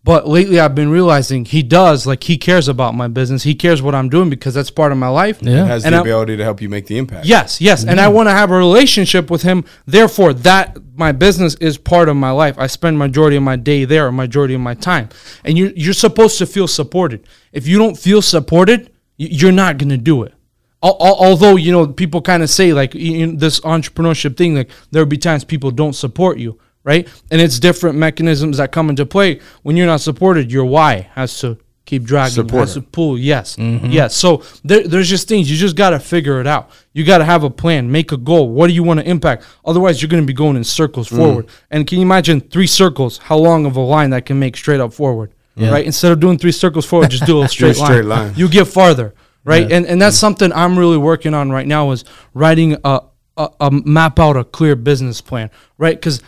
[0.07, 2.07] But lately, I've been realizing he does.
[2.07, 3.43] Like he cares about my business.
[3.43, 5.39] He cares what I'm doing because that's part of my life.
[5.43, 5.65] Yeah.
[5.65, 7.27] It has And the I'm- ability to help you make the impact.
[7.27, 8.13] Yes, yes, and I mm.
[8.13, 9.65] want to have a relationship with him.
[9.85, 12.55] Therefore, that my business is part of my life.
[12.57, 15.09] I spend majority of my day there, majority of my time,
[15.45, 17.27] and you're you're supposed to feel supported.
[17.53, 20.35] If you don't feel supported, you're not gonna do it.
[20.85, 24.55] Al- al- Although you know people kind of say like you know, this entrepreneurship thing,
[24.55, 27.07] like there will be times people don't support you, right?
[27.31, 30.51] And it's different mechanisms that come into play when you're not supported.
[30.51, 33.17] Your why has to keep dragging, you, Support has to pull.
[33.19, 34.17] Yes, yes.
[34.17, 36.71] So there, there's just things you just got to figure it out.
[36.95, 38.49] You got to have a plan, make a goal.
[38.51, 39.45] What do you want to impact?
[39.65, 41.17] Otherwise, you're going to be going in circles Mm.
[41.17, 41.47] forward.
[41.71, 43.19] And can you imagine three circles?
[43.19, 45.33] How long of a line that can make straight up forward?
[45.59, 45.87] Right.
[45.87, 47.87] Instead of doing three circles forward, just do a straight, line.
[47.87, 48.27] straight line.
[48.29, 48.33] line.
[48.37, 49.15] You get farther.
[49.45, 49.71] Right.
[49.71, 53.01] And and that's something I'm really working on right now is writing a.
[53.39, 55.95] A, a map out a clear business plan, right?
[55.95, 56.23] Because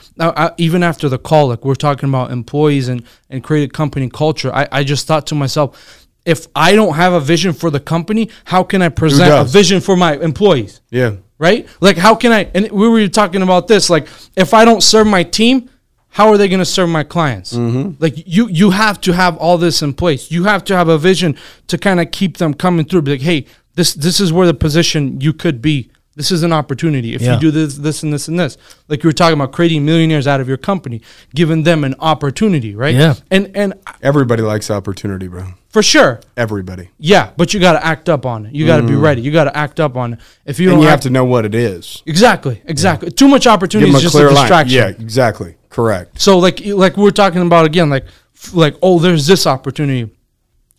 [0.58, 4.54] even after the call, like we're talking about employees and and create a company culture,
[4.54, 8.28] I, I just thought to myself, if I don't have a vision for the company,
[8.44, 10.82] how can I present a vision for my employees?
[10.90, 11.16] Yeah.
[11.38, 11.66] Right?
[11.80, 12.50] Like, how can I?
[12.54, 13.88] And we were talking about this.
[13.88, 14.06] Like,
[14.36, 15.70] if I don't serve my team,
[16.08, 17.54] how are they going to serve my clients?
[17.54, 18.02] Mm-hmm.
[18.02, 20.30] Like, you you have to have all this in place.
[20.30, 21.36] You have to have a vision
[21.68, 23.02] to kind of keep them coming through.
[23.02, 23.46] Be like, hey,
[23.76, 25.90] this this is where the position you could be.
[26.18, 27.34] This is an opportunity if Yeah.
[27.34, 28.58] you do this, this, and this, and this.
[28.88, 31.00] Like you were talking about creating millionaires out of your company,
[31.32, 32.92] giving them an opportunity, right?
[32.94, 33.14] Yeah.
[33.30, 35.44] And and Everybody likes opportunity, bro.
[35.70, 36.88] for sure, Everybody.
[36.98, 37.30] yeah.
[37.36, 38.52] But you got to act up on it.
[38.52, 39.20] You got to be ready.
[39.22, 40.18] You got to act up on it.
[40.44, 40.72] If you Mm.
[40.72, 42.02] And don't you have have to know what it is.
[42.04, 43.10] Exactly, exactly.
[43.12, 44.36] Too much opportunity is a just a clear line.
[44.48, 44.76] distraction.
[44.76, 45.54] Yeah, exactly.
[45.70, 46.20] Correct.
[46.20, 48.06] So like like we are talking about again, like
[48.52, 50.10] like oh, there's this opportunity.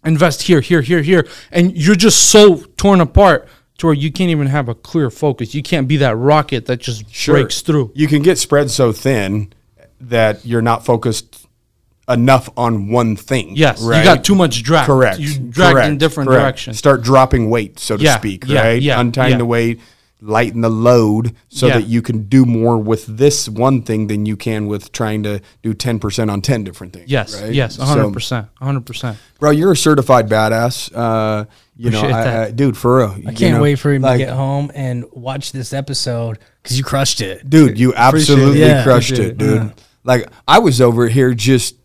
[0.05, 3.47] Invest here, here, here, here, and you're just so torn apart.
[3.79, 5.55] To where you can't even have a clear focus.
[5.55, 7.91] You can't be that rocket that just breaks through.
[7.95, 9.51] You can get spread so thin
[10.01, 11.47] that you're not focused
[12.07, 13.55] enough on one thing.
[13.55, 13.99] Yes, right?
[13.99, 14.85] you got too much drag.
[14.85, 15.19] Correct.
[15.19, 15.89] You dragged Correct.
[15.89, 16.41] in different Correct.
[16.43, 16.77] directions.
[16.77, 18.45] Start dropping weight, so to Yeah, speak.
[18.47, 18.81] yeah, right.
[18.81, 19.37] yeah, Untying yeah.
[19.37, 19.79] the weight,
[20.21, 24.35] lighten the load, so that you can do more with this one thing than you
[24.35, 27.09] can with trying to do ten percent on ten different things.
[27.09, 27.53] Yes, right?
[27.53, 29.17] yes, hundred percent, hundred percent.
[29.39, 30.91] bro, you're a certified badass.
[30.93, 31.45] Uh,
[31.79, 32.43] you know, I.
[32.47, 33.15] I, dude, for real.
[33.25, 36.83] I can't wait for him like, to get home and watch this episode because you
[36.83, 37.49] crushed it.
[37.49, 37.79] dude.
[37.79, 38.83] You absolutely Yeah.
[38.83, 39.73] crushed it, dude.
[40.03, 41.75] Like I was over here just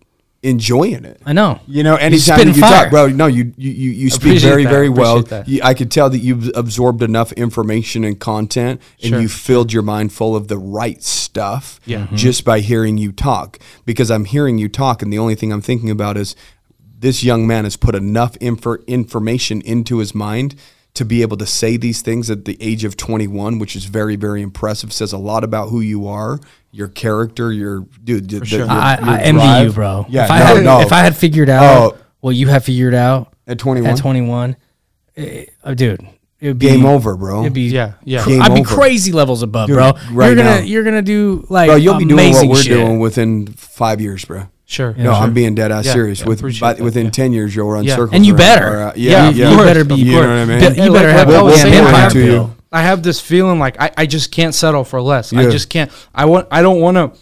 [0.42, 1.18] enjoying it.
[1.24, 1.58] I know.
[1.66, 4.70] You know, anytime you talk, bro, no, you you you, you speak Appreciate very that.
[4.70, 5.24] very well.
[5.46, 9.20] You, I could tell that you've absorbed enough information and content, and Sure.
[9.20, 11.80] you filled your mind full of the right stuff.
[11.86, 12.06] Yeah.
[12.08, 12.16] Mhm.
[12.16, 15.62] just by hearing you talk, because I'm hearing you talk, and the only thing I'm
[15.62, 16.36] thinking about is
[17.04, 20.54] this young man has put enough infor- information into his mind
[20.94, 24.16] to be able to say these things at the age of 21, which is very,
[24.16, 24.90] very impressive.
[24.92, 26.38] Says a lot about who you are,
[26.70, 28.30] your character, your dude.
[28.30, 28.60] the- sure.
[28.60, 30.06] your- I, your I envy you, bro.
[30.08, 30.80] Yeah, if I had, no.
[30.80, 31.98] if I had figured out Oh.
[32.20, 34.56] what you have figured out at 21, at 21,
[35.16, 36.00] eh, oh, dude,
[36.40, 37.40] it would be game over, bro.
[37.40, 38.24] It'd be Yeah, yeah.
[38.24, 38.74] Game I'd be over.
[38.76, 39.92] crazy levels above, Dude, bro.
[40.12, 40.60] right you're gonna now.
[40.60, 42.72] you're gonna do like Bro, you'll be doing what we're shit.
[42.78, 44.48] doing within five years, bro.
[44.66, 44.94] Sure.
[44.96, 45.12] No, sure.
[45.12, 46.20] I'm being dead ass Yeah, serious.
[46.20, 47.10] yeah, With appreciate by, that, within yeah.
[47.10, 47.96] ten years, you'll run Yeah.
[47.96, 48.14] circles.
[48.14, 48.64] And you around better.
[48.66, 49.50] our, uh, Yeah, yeah, yeah.
[49.50, 49.94] You better be.
[49.96, 50.26] You know course.
[50.28, 50.84] what I mean?
[50.84, 52.54] You better like- have like I a was damn saying, I have- to you.
[52.72, 55.32] I have this feeling like I, I just can't settle for less.
[55.32, 55.92] I just can't.
[56.14, 56.48] I want.
[56.50, 57.12] I don't want to.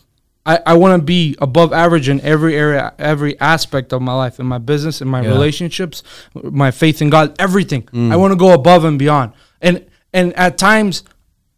[0.47, 4.41] I, I want to be above average in every area, every aspect of my life,
[4.41, 6.03] in my business, in my relationships,
[6.35, 7.83] my faith in God, everything.
[7.93, 8.11] Mm.
[8.13, 9.33] I want to go above and beyond.
[9.61, 9.85] And
[10.15, 11.05] and at times,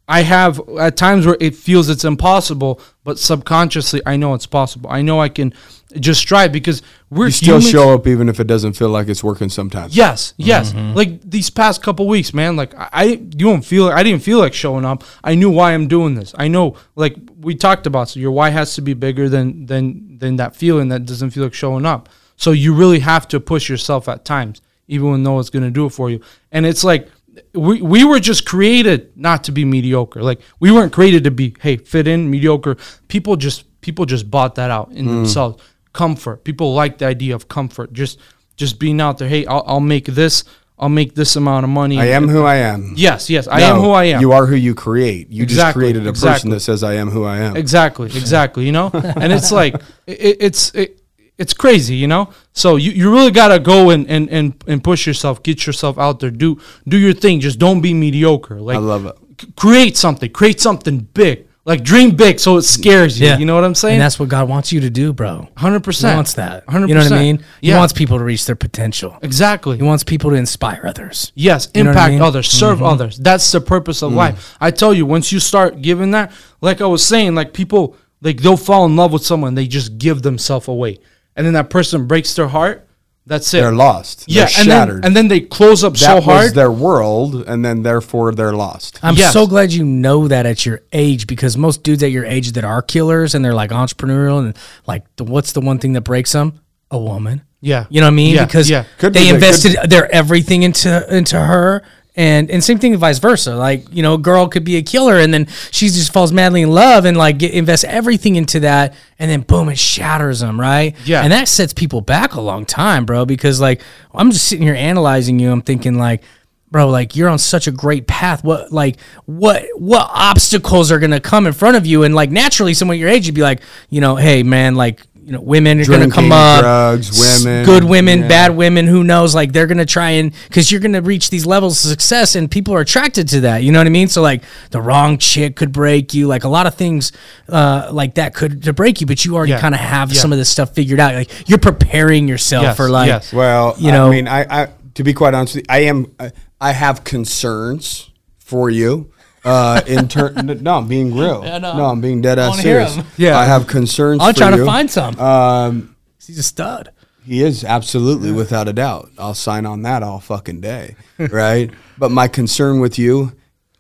[0.06, 4.90] I have at times where it feels it's impossible, but subconsciously I know it's possible.
[4.90, 5.54] I know I can
[5.98, 7.70] just strive because we're You still humans.
[7.70, 9.96] show up even if it doesn't feel like it's working sometimes.
[9.96, 10.72] Yes, yes.
[10.72, 10.94] Mm-hmm.
[10.94, 12.54] Like these past couple weeks, man.
[12.56, 13.88] Like I, I you don't feel.
[13.88, 15.04] I didn't feel like showing up.
[15.22, 16.34] I knew why I'm doing this.
[16.38, 18.10] I know, like we talked about.
[18.10, 21.44] So your why has to be bigger than than than that feeling that doesn't feel
[21.44, 22.08] like showing up.
[22.36, 25.86] So you really have to push yourself at times, even when no one's gonna do
[25.86, 26.20] it for you.
[26.52, 27.08] And it's like
[27.54, 30.22] we we were just created not to be mediocre.
[30.22, 32.76] Like we weren't created to be hey fit in mediocre.
[33.08, 34.96] People just people just bought that out Mm.
[34.96, 35.62] in themselves.
[35.92, 36.42] Comfort.
[36.44, 37.92] People like the idea of comfort.
[37.92, 38.18] Just
[38.56, 39.28] just being out there.
[39.28, 40.44] Hey, I'll, I'll make this.
[40.76, 42.00] I'll make this amount of money.
[42.00, 42.94] I am who I am.
[42.96, 43.46] Yes, yes.
[43.46, 44.20] I No, am who I am.
[44.20, 45.30] You are who you create.
[45.30, 47.56] You just created a person that says I am who I am.
[47.56, 48.66] Exactly, exactly.
[48.66, 49.74] You know, and it's like
[50.08, 51.00] it, it's it,
[51.38, 51.96] it's crazy.
[51.96, 55.66] You know, so you, you really gotta go and, and and and push yourself, get
[55.66, 57.40] yourself out there, do do your thing.
[57.40, 58.60] Just don't be mediocre.
[58.60, 59.16] Like I love it.
[59.40, 61.48] c- create something, create something big.
[61.66, 63.26] Like dream big, so it scares you.
[63.26, 63.38] Yeah.
[63.38, 63.94] You know what I'm saying?
[63.94, 65.48] And that's what God wants you to do, bro.
[65.56, 66.14] hundred He percent.
[66.16, 66.62] wants that.
[66.68, 67.38] Hundred You know what I mean?
[67.62, 67.78] He Yeah.
[67.78, 69.16] wants people to reach their potential.
[69.22, 69.78] exactly.
[69.78, 71.32] He wants people to inspire others.
[71.34, 72.18] Yes, You know what I impact mean?
[72.18, 72.26] Mm-hmm.
[72.28, 73.16] others, serve others.
[73.16, 74.54] That's the purpose of life.
[74.60, 78.42] I tell you, once you start giving that, like I was saying, like people, like
[78.42, 80.98] they'll fall in love with someone, they just give themselves away,
[81.36, 82.86] and then that person breaks their heart.
[83.26, 83.62] That's it.
[83.62, 84.24] They're lost.
[84.28, 84.96] Yeah, They're and shattered.
[84.96, 88.52] then and then they close up that so was their world, and then therefore they're
[88.52, 89.00] lost.
[89.02, 89.32] I'm Yes.
[89.32, 92.64] so glad you know that at your age because most dudes at your age that
[92.64, 94.54] are killers and they're like entrepreneurial and
[94.86, 96.60] like the, what's the one thing that breaks them?
[96.90, 97.40] A woman.
[97.62, 97.86] Yeah.
[97.88, 98.34] You know what I mean?
[98.34, 98.84] Yeah, Because yeah.
[98.98, 101.82] Could be they that- invested their everything into into her.
[102.16, 103.56] And and same thing vice versa.
[103.56, 106.62] Like, you know, a girl could be a killer and then she just falls madly
[106.62, 110.60] in love and like get, invests everything into that and then boom, it shatters them,
[110.60, 110.94] right?
[111.04, 111.22] Yeah.
[111.22, 114.76] And that sets people back a long time, bro, because like I'm just sitting here
[114.76, 115.50] analyzing you.
[115.50, 116.22] I'm thinking like,
[116.70, 118.44] bro, like you're on such a great path.
[118.44, 122.04] What like what what obstacles are gonna come in front of you?
[122.04, 123.60] And like naturally someone your age would be like,
[123.90, 127.82] you know, hey man, like you know, women are gonna come up drugs women good
[127.84, 128.28] women, yeah.
[128.28, 129.34] bad women, who knows?
[129.34, 132.74] Like they're gonna try and because you're gonna reach these levels of success, and people
[132.74, 133.62] are attracted to that.
[133.62, 134.08] You know what I mean?
[134.08, 137.12] So like the wrong chick could break you, like a lot of things
[137.48, 139.60] uh, like that could to break you, but you already Yeah.
[139.60, 140.20] kind of have Yeah.
[140.20, 141.14] some of this stuff figured out.
[141.14, 143.32] Like you're preparing yourself Yes, for like yes.
[143.32, 145.78] Well, You know I know- mean, I, I to be quite honest, with you, I
[145.80, 146.06] am.
[146.20, 149.10] I- I have concerns for you.
[149.44, 151.42] Uh, in turn, no, I'm being real.
[151.44, 151.76] Yeah, no.
[151.76, 152.98] no, I'm being dead ass wanna hear serious.
[152.98, 153.06] 'em.
[153.18, 153.38] Yeah.
[153.38, 154.22] I have concerns.
[154.22, 155.18] I'm for trying to find some.
[155.20, 156.90] Um, He's a stud.
[157.26, 159.10] He is absolutely without a doubt.
[159.18, 161.70] I'll sign on that all fucking day, right?
[161.98, 163.32] but my concern with you,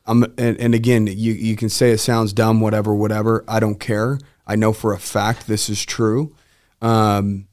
[0.06, 3.44] um, and, and again, you you can say it sounds dumb, whatever, whatever.
[3.48, 4.18] I don't care.
[4.46, 6.34] I know for a fact this is true.
[6.82, 7.46] Um,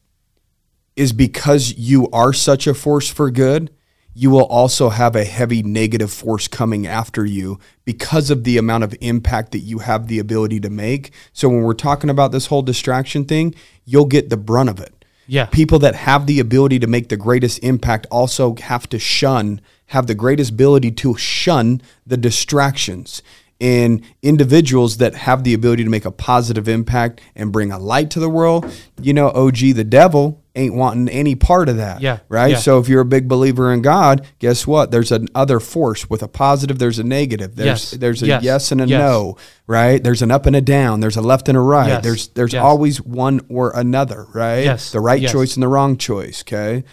[0.98, 3.72] is because you are such a force for good,
[4.14, 8.84] you will also have a heavy negative force coming after you because of the amount
[8.84, 11.12] of impact that you have the ability to make.
[11.34, 13.56] So when we're talking about this whole distraction thing,
[13.86, 15.06] you'll get the brunt of it.
[15.28, 15.46] Yeah.
[15.46, 20.08] People that have the ability to make the greatest impact also have to shun, have
[20.08, 23.22] the greatest ability to shun the distractions.
[23.62, 28.10] And individuals that have the ability to make a positive impact and bring a light
[28.12, 28.66] to the world,
[29.00, 32.02] you know, OG, the devil ain't wanting any part of that.
[32.02, 32.52] Yeah, Right.
[32.52, 32.58] yeah.
[32.58, 34.92] So if you're a big believer in God, guess what?
[34.92, 37.56] There's an other force with a positive, there's a negative.
[37.56, 39.00] There's Yes, there's a yes, yes, and a yes.
[39.00, 40.04] no, right?
[40.04, 42.04] There's an up and a down, there's a left and a right.
[42.04, 44.66] There's there's always one or another, right?
[44.66, 46.84] Yes, The right choice and the wrong choice, okay?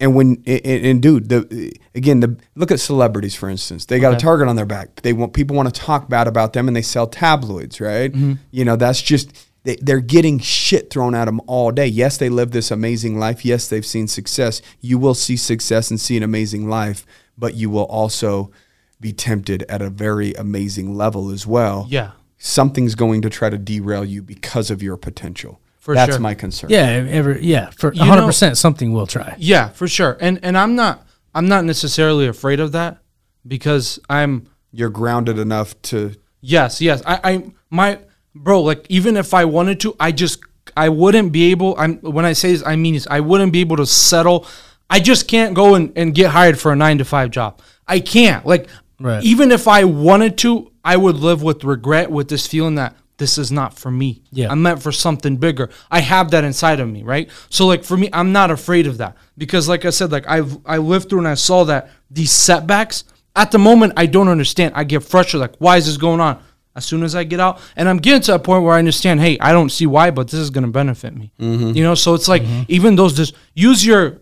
[0.00, 3.86] And when and, and dude, the again, the look at celebrities for instance.
[3.86, 5.02] They got a target on their back.
[5.02, 8.12] They want people want to talk bad about them, and they sell tabloids, right?
[8.12, 8.34] Mm-hmm.
[8.52, 9.32] You know, that's just
[9.68, 11.86] they, they're getting shit thrown at them all day.
[11.86, 13.44] Yes, they live this amazing life.
[13.44, 14.62] Yes, they've seen success.
[14.80, 17.04] You will see success and see an amazing life,
[17.36, 18.50] but you will also
[18.98, 21.84] be tempted at a very amazing level as well.
[21.90, 22.12] Yeah.
[22.38, 25.60] Something's going to try to derail you because of your potential.
[25.78, 26.20] For That's sure.
[26.20, 26.70] my concern.
[26.70, 29.34] Yeah, ever yeah, for You hundred know- percent something we'll try.
[29.38, 30.16] Yeah, for sure.
[30.18, 32.98] And and I'm not I'm not necessarily afraid of that
[33.46, 37.02] because I'm You're grounded enough to yes, yes.
[37.06, 37.98] I I my
[38.42, 40.40] bro, like even if I wanted to, I just
[40.76, 43.60] I wouldn't be able I'm when I say this, I mean this, I wouldn't be
[43.60, 44.46] able to settle.
[44.90, 47.60] I just can't go and, and get hired for a 9 to 5 job.
[47.86, 48.46] I can't.
[48.46, 48.68] Like
[49.00, 49.22] Right.
[49.22, 53.38] even if I wanted to, I would live with regret with this feeling that this
[53.38, 54.22] is not for me.
[54.32, 54.50] Yeah.
[54.50, 55.70] I'm meant for something bigger.
[55.90, 57.28] I have that inside of me, right?
[57.50, 60.58] So like for me, I'm not afraid of that because like I said, like I've
[60.64, 63.04] I lived through and I saw that these setbacks
[63.36, 64.72] at the moment I don't understand.
[64.74, 65.40] I get frustrated.
[65.50, 66.42] Like why is this going on?
[66.78, 69.20] As soon as I get out, and I'm getting to a point where I understand.
[69.20, 71.32] Hey, I don't see why, but this is going to benefit me.
[71.40, 71.76] Mm-hmm.
[71.76, 72.62] You know, so it's like mm-hmm.
[72.68, 74.20] even those just use your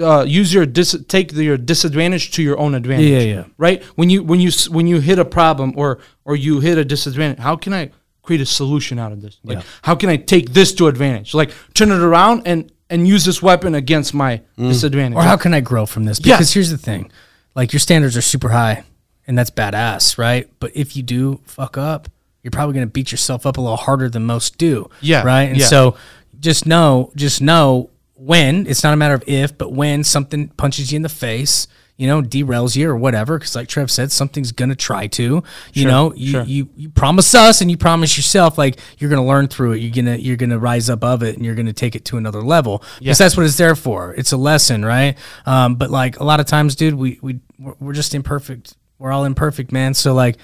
[0.00, 3.10] uh, use your dis- take the, your disadvantage to your own advantage.
[3.10, 3.44] Yeah, yeah.
[3.58, 6.86] Right when you when you when you hit a problem or or you hit a
[6.86, 7.90] disadvantage, how can I
[8.22, 9.38] create a solution out of this?
[9.44, 9.64] Like, Yeah.
[9.82, 11.34] how can I take this to advantage?
[11.34, 14.68] Like, turn it around and and use this weapon against my mm.
[14.68, 15.16] disadvantage.
[15.16, 16.18] Or how can I grow from this?
[16.24, 16.38] Yes.
[16.38, 17.12] Because here's the thing.
[17.54, 18.84] Like your standards are super high
[19.30, 20.50] and that's badass, right?
[20.58, 22.08] But if you do fuck up,
[22.42, 24.90] you're probably going to beat yourself up a little harder than most do.
[25.00, 25.44] Yeah, Right?
[25.44, 25.66] And yeah.
[25.66, 25.96] so
[26.40, 30.90] just know, just know when, it's not a matter of if, but when something punches
[30.90, 34.50] you in the face, you know, derails you or whatever, because like Trev said, something's
[34.52, 35.44] gonna try to.
[35.74, 36.42] You know, you, sure.
[36.44, 39.80] you you promise us and you promise yourself like you're gonna learn through it.
[39.80, 42.82] You're gonna you're gonna rise above it and you're gonna take it to another level.
[43.00, 44.14] Because that's what it's there for.
[44.14, 45.18] It's a lesson, right?
[45.44, 48.76] Um, but like a lot of times, dude, we we we're, we're just imperfect.
[49.00, 49.94] We're all imperfect, man.
[49.94, 50.36] So like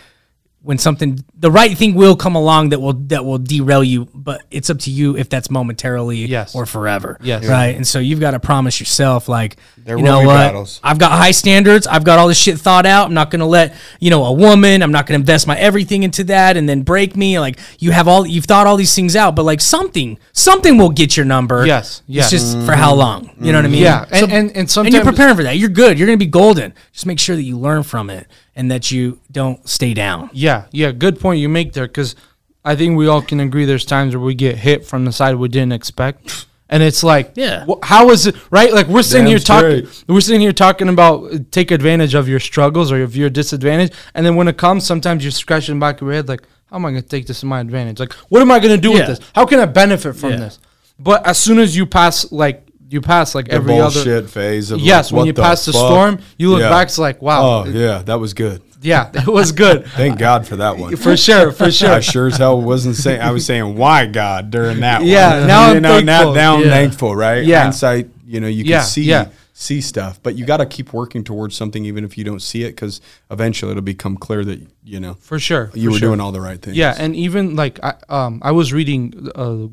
[0.63, 4.43] when something the right thing will come along that will that will derail you but
[4.51, 6.57] it's up to you if that's momentarily Yes.
[6.57, 7.19] or forever.
[7.21, 7.47] Yes.
[7.47, 7.77] right?
[7.77, 10.35] And so you've got to promise yourself like There you know what?
[10.35, 10.81] battles.
[10.83, 11.87] i've got high standards.
[11.87, 13.07] I've got all this shit thought out.
[13.07, 15.57] I'm not going to let you know a woman i'm not going to invest my
[15.57, 17.39] everything into that and then break me.
[17.39, 20.91] Like you have all you've thought all these things out but like something something will
[20.91, 21.65] get your number.
[21.65, 22.33] Yes, yes.
[22.33, 23.31] it's just for how long?
[23.41, 23.83] You know what i mean?
[23.83, 25.59] Yeah, and- So- and- and and you're preparing for that.
[25.59, 25.97] You're good.
[25.97, 26.75] You're going to be golden.
[26.93, 28.27] Just make sure that you learn from it
[28.57, 32.17] and that you don't stay down Yeah, yeah, good point you make there because
[32.65, 35.37] I think we all can agree there's times where we get hit from the side
[35.37, 36.47] we didn't expect.
[36.69, 37.65] And it's like, Yeah.
[37.69, 38.73] wh- how is it right?
[38.73, 42.29] Like we're sitting Damn here talking, we're sitting here talking about uh, take advantage of
[42.29, 45.81] your struggles or of your disadvantage, and then when it comes, sometimes you're scratching the
[45.81, 48.01] back your head, like, how am I going to take this in my advantage?
[48.01, 49.07] Like, what am I going to do Yeah.
[49.07, 49.31] with this?
[49.33, 50.37] How can I benefit from Yeah.
[50.39, 50.59] this?
[50.99, 54.70] But as soon as you pass, like, you pass like the every bullshit other, phase
[54.70, 56.70] of yes, like, when you the pass the storm, you look Yeah.
[56.70, 58.62] back, it's like, wow, Oh yeah, that was good.
[58.82, 59.87] yeah, it was good.
[59.97, 60.95] Thank God for that one.
[60.97, 61.91] for sure, for sure.
[61.91, 63.20] I sure as hell wasn't saying.
[63.20, 65.03] I was saying why God during that.
[65.05, 65.47] Yeah, one.
[65.49, 66.34] now you I'm know now, thankful.
[66.34, 66.70] now I'm Yeah.
[66.70, 67.45] thankful, right?
[67.45, 67.62] Yeah.
[67.62, 68.09] hindsight.
[68.26, 69.26] You know, you can Yeah, see yeah.
[69.59, 72.65] See stuff, but you got to keep working towards something, even if you don't see
[72.65, 73.01] it, because
[73.31, 75.71] eventually it'll become clear that you know For sure.
[75.73, 76.09] you for were sure.
[76.11, 76.77] doing all the right things.
[76.77, 79.69] Yeah, and even like I um I was reading uh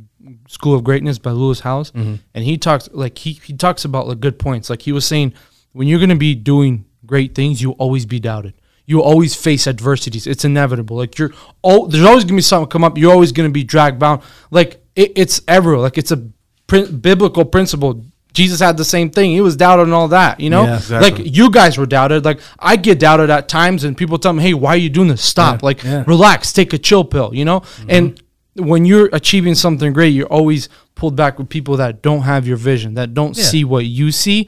[0.48, 2.16] School of Greatness by Lewis Howes Mm-hmm.
[2.34, 4.70] and he talks like he, he talks about like good points.
[4.70, 5.34] Like he was saying
[5.74, 8.54] when you're gonna be doing great things, you always be doubted.
[8.86, 10.26] You always face adversities.
[10.28, 10.96] It's inevitable.
[10.96, 11.32] Like you're
[11.62, 12.98] oh there's always gonna be something come up.
[12.98, 14.22] You're always gonna be dragged down.
[14.50, 15.82] Like it, it's everywhere.
[15.82, 16.26] Like it's a
[16.68, 18.06] prin- biblical principle.
[18.34, 19.32] Jesus had the same thing.
[19.32, 20.64] He was doubted and all that, you know?
[20.64, 21.12] Yeah, exactly.
[21.26, 22.26] Like you guys were doubted.
[22.26, 25.08] Like I get doubted at times, and people tell me, "Hey, why are you doing
[25.08, 25.24] this?
[25.24, 25.62] Stop!
[25.64, 26.04] like, yeah.
[26.08, 27.60] relax, take a chill pill." You know.
[27.62, 27.90] Mm-hmm.
[27.90, 28.24] And
[28.56, 32.58] when you're achieving something great, you're always pulled back with people that don't have your
[32.58, 33.44] vision, that don't Yeah.
[33.44, 34.48] see what you see,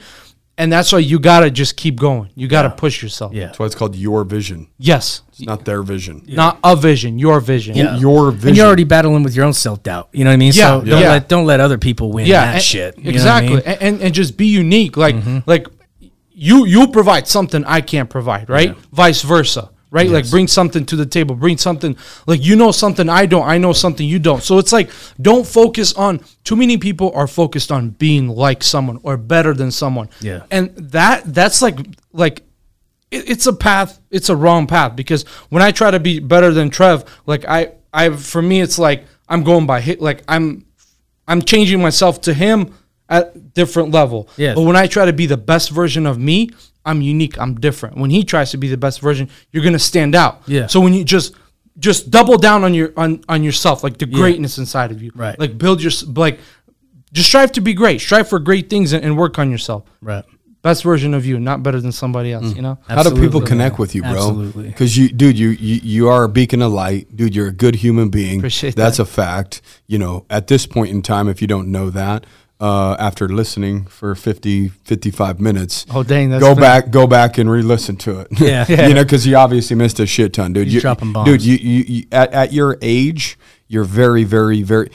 [0.58, 2.30] and that's why you gotta just keep going.
[2.36, 3.34] You gotta push yourself.
[3.34, 4.68] yeah that's why it's called your vision.
[4.78, 5.22] Yes.
[5.30, 6.24] It's not their vision.
[6.28, 7.76] Not a vision, your vision.
[7.76, 7.98] Yeah.
[7.98, 8.50] Your vision.
[8.50, 10.10] And you're already battling with your own self doubt.
[10.14, 10.54] You know what I mean?
[10.54, 11.10] Yeah, so don't yeah.
[11.10, 12.98] let don't let other people win yeah, that and- shit.
[12.98, 13.60] You know what I exactly, mean?
[13.60, 13.70] Mm-hmm.
[13.70, 14.96] and, and and just be unique.
[14.98, 15.68] Like like
[16.32, 18.76] you you provide something I can't provide, right?
[18.92, 20.10] Vice versa, right?
[20.10, 21.96] Like bring something to the table, bring something
[22.28, 24.44] like you know something I don't, I know something you don't.
[24.44, 24.90] So it's like
[25.22, 29.72] don't focus on too many people are focused on being like someone or better than
[29.72, 30.10] someone.
[30.22, 30.44] Yeah.
[30.52, 31.78] And that that's like
[32.12, 32.42] like
[33.12, 36.52] it, it's a path it's a wrong path because when i try to be better
[36.52, 40.66] than trev like i i for me it's like i'm going by hit like i'm
[41.28, 42.74] i'm changing myself to him
[43.08, 44.56] at different level Yeah.
[44.56, 46.50] but when i try to be the best version of me
[46.86, 50.16] i'm unique i'm different when he tries to be the best version you're gonna stand
[50.16, 50.68] out Yeah.
[50.68, 51.34] so when you just
[51.80, 55.38] just double down on your on on yourself like the greatness inside of you Right.
[55.40, 56.40] like build your like
[57.12, 60.24] just strive to be great strive for great things and, and work on yourself Right.
[60.62, 62.46] best version of you, not better than somebody else.
[62.48, 62.56] Mm.
[62.56, 64.12] You know, How do people connect with you, bro?
[64.14, 64.68] Absolutely.
[64.70, 67.36] Because you, dude, you, you you are a beacon of light, dude.
[67.36, 68.40] You're a good human being.
[68.40, 69.04] Appreciate That's that.
[69.04, 69.62] a fact.
[69.86, 72.26] You know, at this point in time, if you don't know that,
[72.60, 77.38] uh, after listening for 50, 55 minutes, Oh, dang, that's go been- back, go back
[77.38, 78.28] and re-listen to it.
[78.40, 78.66] Yeah.
[78.88, 80.66] you know, because you obviously missed a shit ton, dude.
[80.68, 81.28] He's You- dropping bombs.
[81.30, 81.42] dude.
[81.44, 83.38] You, you, you at, at your age,
[83.68, 84.90] you're very, very, very,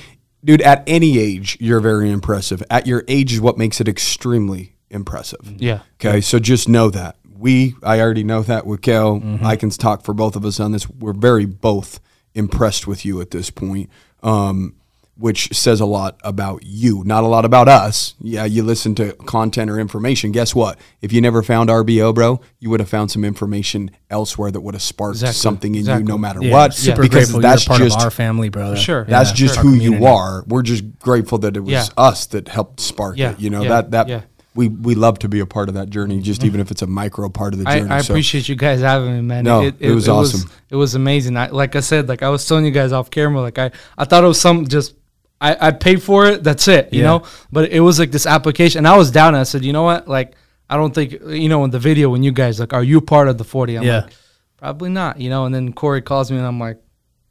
[0.44, 0.62] dude.
[0.62, 2.62] At any age, you're very impressive.
[2.70, 5.40] At your age is what makes it extremely impressive.
[5.61, 5.80] Yeah.
[6.00, 7.74] Okay, so just know that we.
[7.82, 9.22] I already know that with Kel.
[9.42, 10.88] I can talk for both of us on this.
[10.88, 12.00] We're very both
[12.34, 13.90] impressed with you at this point,
[14.22, 14.74] um,
[15.20, 18.14] which says a lot about you, not a lot about us.
[18.20, 20.32] Yeah, you listen to content or information.
[20.32, 20.78] Guess what?
[21.02, 24.74] If you never found RBO, bro, you would have found some information elsewhere that would
[24.74, 26.02] have sparked Exactly, something in exactly.
[26.04, 26.72] you, no matter Yeah, what.
[26.74, 28.76] super because grateful that's you're part just of our family, brother.
[28.76, 29.04] sure.
[29.04, 29.62] that's Yeah, just sure.
[29.64, 30.42] who you are.
[30.46, 31.84] We're just grateful that it was Yeah.
[31.98, 33.40] us that helped spark Yeah, it.
[33.40, 34.20] You know yeah, that that yeah.
[34.54, 36.46] we we love to be a part of that journey, just mm-hmm.
[36.46, 37.90] even if it's a micro part of the journey.
[37.90, 39.44] I So, appreciate you guys having me, man.
[39.44, 40.50] No, it was awesome.
[40.70, 41.36] it was amazing.
[41.36, 44.06] I, like I said, like I was telling you guys off camera, like I, I
[44.06, 44.94] thought it was some just
[45.41, 46.45] I, I paid for it.
[46.45, 47.07] That's it, you Yeah.
[47.07, 47.22] know.
[47.51, 49.28] But it was like this application, and I was down.
[49.34, 50.07] And I said, you know what?
[50.09, 50.34] Like
[50.68, 53.28] I don't think you know in the video when you guys like, are you part
[53.28, 53.76] of the forty?
[53.76, 54.01] I'm Yeah.
[54.03, 54.12] like,
[54.59, 55.47] probably not, you know.
[55.47, 56.78] And then Corey calls me, and I'm like,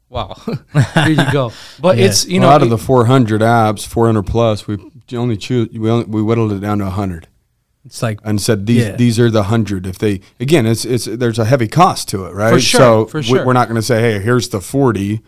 [0.08, 0.34] wow,
[0.94, 1.52] here you go.
[1.80, 2.06] But Yeah.
[2.06, 4.76] it's you well, know out of it- the 400 apps, 400 plus, we
[5.14, 7.28] only choose we only, we whittled it down to 100
[7.84, 8.96] It's like and said these Yeah.
[8.96, 9.86] these are the 100.
[9.86, 12.60] If they again, it's it's there's a heavy cost to it, right?
[12.60, 13.46] sure, so for sure.
[13.46, 15.20] we're not going to say, hey, here's the 40.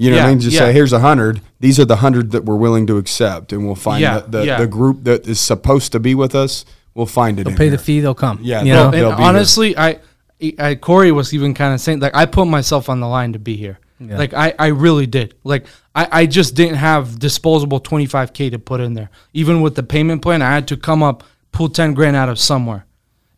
[0.00, 0.40] You know what I mean?
[0.40, 0.60] Just yeah.
[0.60, 1.40] say, here's a hundred.
[1.60, 4.46] These are the hundred that we're willing to accept, and we'll find Yeah, the, the,
[4.46, 4.58] yeah.
[4.58, 6.64] the group that is supposed to be with us.
[6.94, 7.44] We'll find it.
[7.44, 7.76] they'll in pay here.
[7.76, 8.38] the fee, they'll come.
[8.40, 8.90] Yeah, you they'll- know.
[8.92, 9.28] they'll and be here.
[9.28, 9.98] honestly, I,
[10.58, 13.38] I Corey was even kind of saying like I put myself on the line to
[13.38, 13.78] be here.
[14.00, 15.34] Like I, I really did.
[15.42, 19.10] Like I, I just didn't have disposable 25k to put in there.
[19.32, 22.38] Even with the payment plan, I had to come up pull 10 grand out of
[22.38, 22.84] somewhere.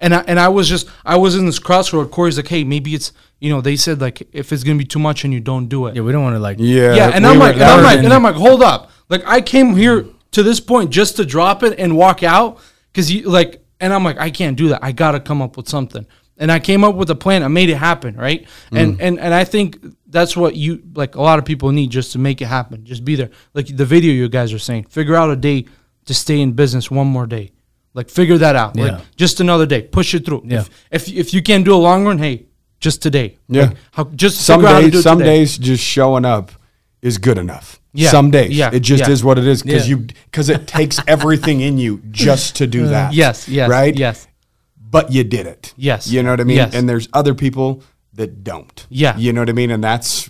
[0.02, 2.10] And I, and I was just I was in this crossroad.
[2.10, 4.98] Corey's like, hey, maybe it's you know they said like if it's gonna be too
[4.98, 5.96] much and you don't do it.
[5.96, 6.56] Yeah, we don't want to like.
[6.58, 8.90] Yeah, Yeah, and we I'm like, and I'm like, and I'm like, hold up.
[9.10, 12.60] Like I came here to this point just to drop it and walk out
[12.92, 14.82] because you like, and I'm like, I can't do that.
[14.82, 16.06] I gotta come up with something.
[16.38, 17.42] And I came up with a plan.
[17.42, 18.48] I made it happen, right?
[18.72, 21.14] And and and I think that's what you like.
[21.14, 22.86] A lot of people need just to make it happen.
[22.86, 23.30] Just be there.
[23.52, 24.84] Like the video you guys are saying.
[24.84, 25.66] Figure out a day
[26.06, 27.52] to stay in business one more day.
[27.94, 28.76] Like figure that out.
[28.76, 28.84] Yeah.
[28.84, 29.82] Like just another day.
[29.82, 30.42] Push it through.
[30.44, 30.60] Yeah.
[30.60, 32.46] If, if if you can't do a long run, hey,
[32.78, 33.36] just today.
[33.48, 33.62] Yeah.
[33.62, 35.38] Like, how, just some figure out how to do days, some today.
[35.38, 36.52] days, just showing up
[37.02, 37.80] is good enough.
[37.92, 39.10] Yeah, Some days, yeah, it just yeah.
[39.10, 39.96] is what it is because Yeah.
[39.96, 42.90] you because it takes everything in you just to do mm.
[42.90, 43.12] that.
[43.14, 43.96] Yes, yes, right.
[43.96, 44.28] yes.
[44.78, 45.74] but you did it.
[45.76, 46.06] Yes.
[46.06, 46.56] you know what I mean.
[46.56, 46.74] Yes.
[46.74, 47.82] And there's other people
[48.14, 48.86] that don't.
[48.90, 49.16] Yeah.
[49.16, 49.70] you know what I mean.
[49.70, 50.28] And that's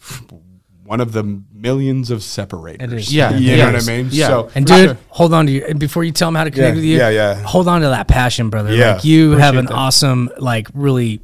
[0.91, 1.23] one of the
[1.55, 2.93] millions of separators.
[2.93, 3.15] It is.
[3.15, 3.57] Yeah, you yeah.
[3.71, 4.09] know what I mean.
[4.11, 4.27] Yeah.
[4.27, 4.99] So And dude, sure.
[5.11, 5.65] hold on to you.
[5.65, 7.35] And before you tell them how to connect Yeah, with you, yeah, yeah.
[7.43, 8.75] hold on to that passion, brother.
[8.75, 8.95] Yeah.
[8.95, 9.73] Like you have an that.
[9.75, 11.21] awesome, like really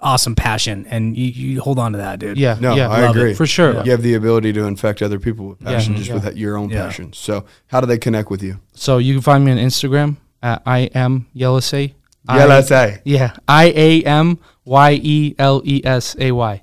[0.00, 2.38] awesome passion, and you, you hold on to that, dude.
[2.38, 3.18] Yeah, no, yeah, I love it.
[3.20, 3.82] agree for sure.
[3.84, 6.14] You have the ability to infect other people with passion just yeah.
[6.14, 6.84] with your own Yeah.
[6.84, 7.12] passion.
[7.12, 8.60] So how do they connect with you?
[8.74, 11.94] So you can find me on Instagram at I am Yelesay.
[12.28, 13.00] Yeah, let's say.
[13.04, 16.62] Yeah, I A M Y E L E S A Y.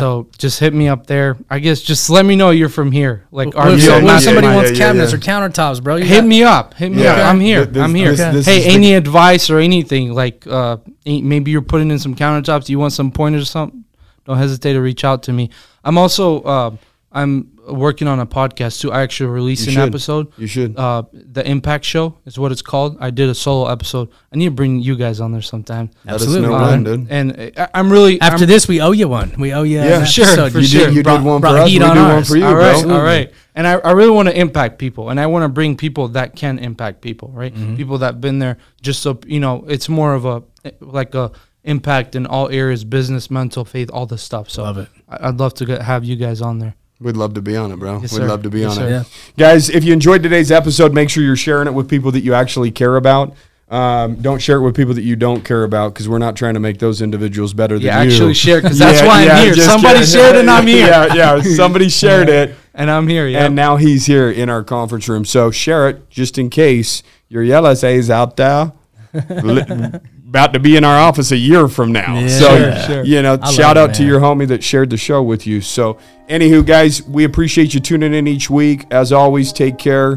[0.00, 1.36] So just hit me up there.
[1.50, 3.26] I guess just let me know you're from here.
[3.30, 5.18] Like, What are you Yeah, a what if yeah, somebody yeah, wants yeah, cabinets yeah.
[5.18, 5.96] or countertops, bro?
[5.96, 6.74] You hit got- me up.
[6.74, 7.12] Hit me Yeah.
[7.14, 7.26] up.
[7.26, 7.64] I'm here.
[7.66, 8.10] This- I'm here.
[8.14, 11.98] this- this hey, is the- any advice or anything like uh, maybe you're putting in
[11.98, 12.68] some countertops.
[12.68, 13.84] You want some pointers or something?
[14.26, 15.50] Don't hesitate to reach out to me.
[15.84, 16.70] I'm also uh,
[17.12, 18.90] I'm working on a podcast too.
[18.92, 19.88] I actually released You an should.
[19.88, 20.32] episode.
[20.36, 20.76] You should.
[20.76, 22.96] Uh, the Impact Show is what it's called.
[23.00, 24.08] I did a solo episode.
[24.32, 25.90] I need to bring you guys on there sometime.
[26.04, 26.48] Let Absolutely.
[26.48, 27.06] know Uh, when, dude.
[27.10, 29.34] and I, I'm really After I'm, this, we owe you one.
[29.38, 29.78] We owe you.
[29.78, 30.52] Yeah, an sure, episode.
[30.52, 30.86] for you sure.
[30.86, 31.64] did, you Brought- did one for us.
[31.66, 32.28] We heat do on one ours.
[32.28, 32.94] for you, all right, bro.
[32.96, 33.32] all right.
[33.54, 36.34] And I, I really want to impact people, and I want to bring people that
[36.34, 37.54] can impact people, right?
[37.54, 37.76] Mm-hmm.
[37.76, 40.42] People that been there, just so you know, it's more of a
[40.80, 41.30] like a
[41.64, 44.50] impact in all areas, business, mental, faith, all this stuff.
[44.50, 44.88] So Love it.
[45.08, 46.74] I- I'd love to get, have you guys on there.
[47.02, 47.94] We'd love to be on it, bro.
[48.00, 48.28] Yes, We'd sir.
[48.28, 48.86] love to be Yes, on sir.
[48.86, 48.90] it.
[48.90, 49.04] Yeah.
[49.36, 52.34] Guys, if you enjoyed today's episode, make sure you're sharing it with people that you
[52.34, 53.34] actually care about.
[53.70, 56.54] Um, don't share it with people that you don't care about because we're not trying
[56.54, 58.12] to make those individuals better Yeah, than you.
[58.14, 59.54] actually share because that's why I'm here.
[59.54, 60.12] Somebody kidding.
[60.14, 60.86] shared and I'm here.
[60.86, 61.42] Yeah, yeah.
[61.42, 63.26] Somebody shared it, And I'm here.
[63.26, 63.46] Yeah.
[63.46, 65.24] and now he's here in our conference room.
[65.24, 68.72] So share it just in case your Yelesay's out there.
[70.32, 72.18] About to be in our office a year from now.
[72.18, 72.26] Yeah.
[72.28, 73.04] so, Sure, sure.
[73.04, 75.46] you know, I shout love it, out to your homie that shared the show with
[75.46, 75.60] you.
[75.60, 78.86] So, anywho, guys, we appreciate you tuning in each week.
[78.90, 80.16] As always, take care.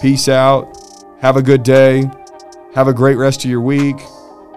[0.00, 0.76] Peace out.
[1.20, 2.10] Have a good day.
[2.74, 4.00] Have a great rest of your week.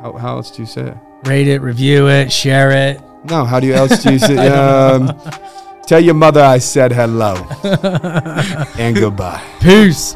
[0.02, 0.98] How, how else do you say it?
[1.26, 3.00] Rate it, review it, share it.
[3.26, 4.48] No, how do you else do you say?
[4.48, 5.12] Um,
[5.86, 7.36] tell your mother I said hello
[8.80, 9.44] and goodbye.
[9.62, 10.16] Peace.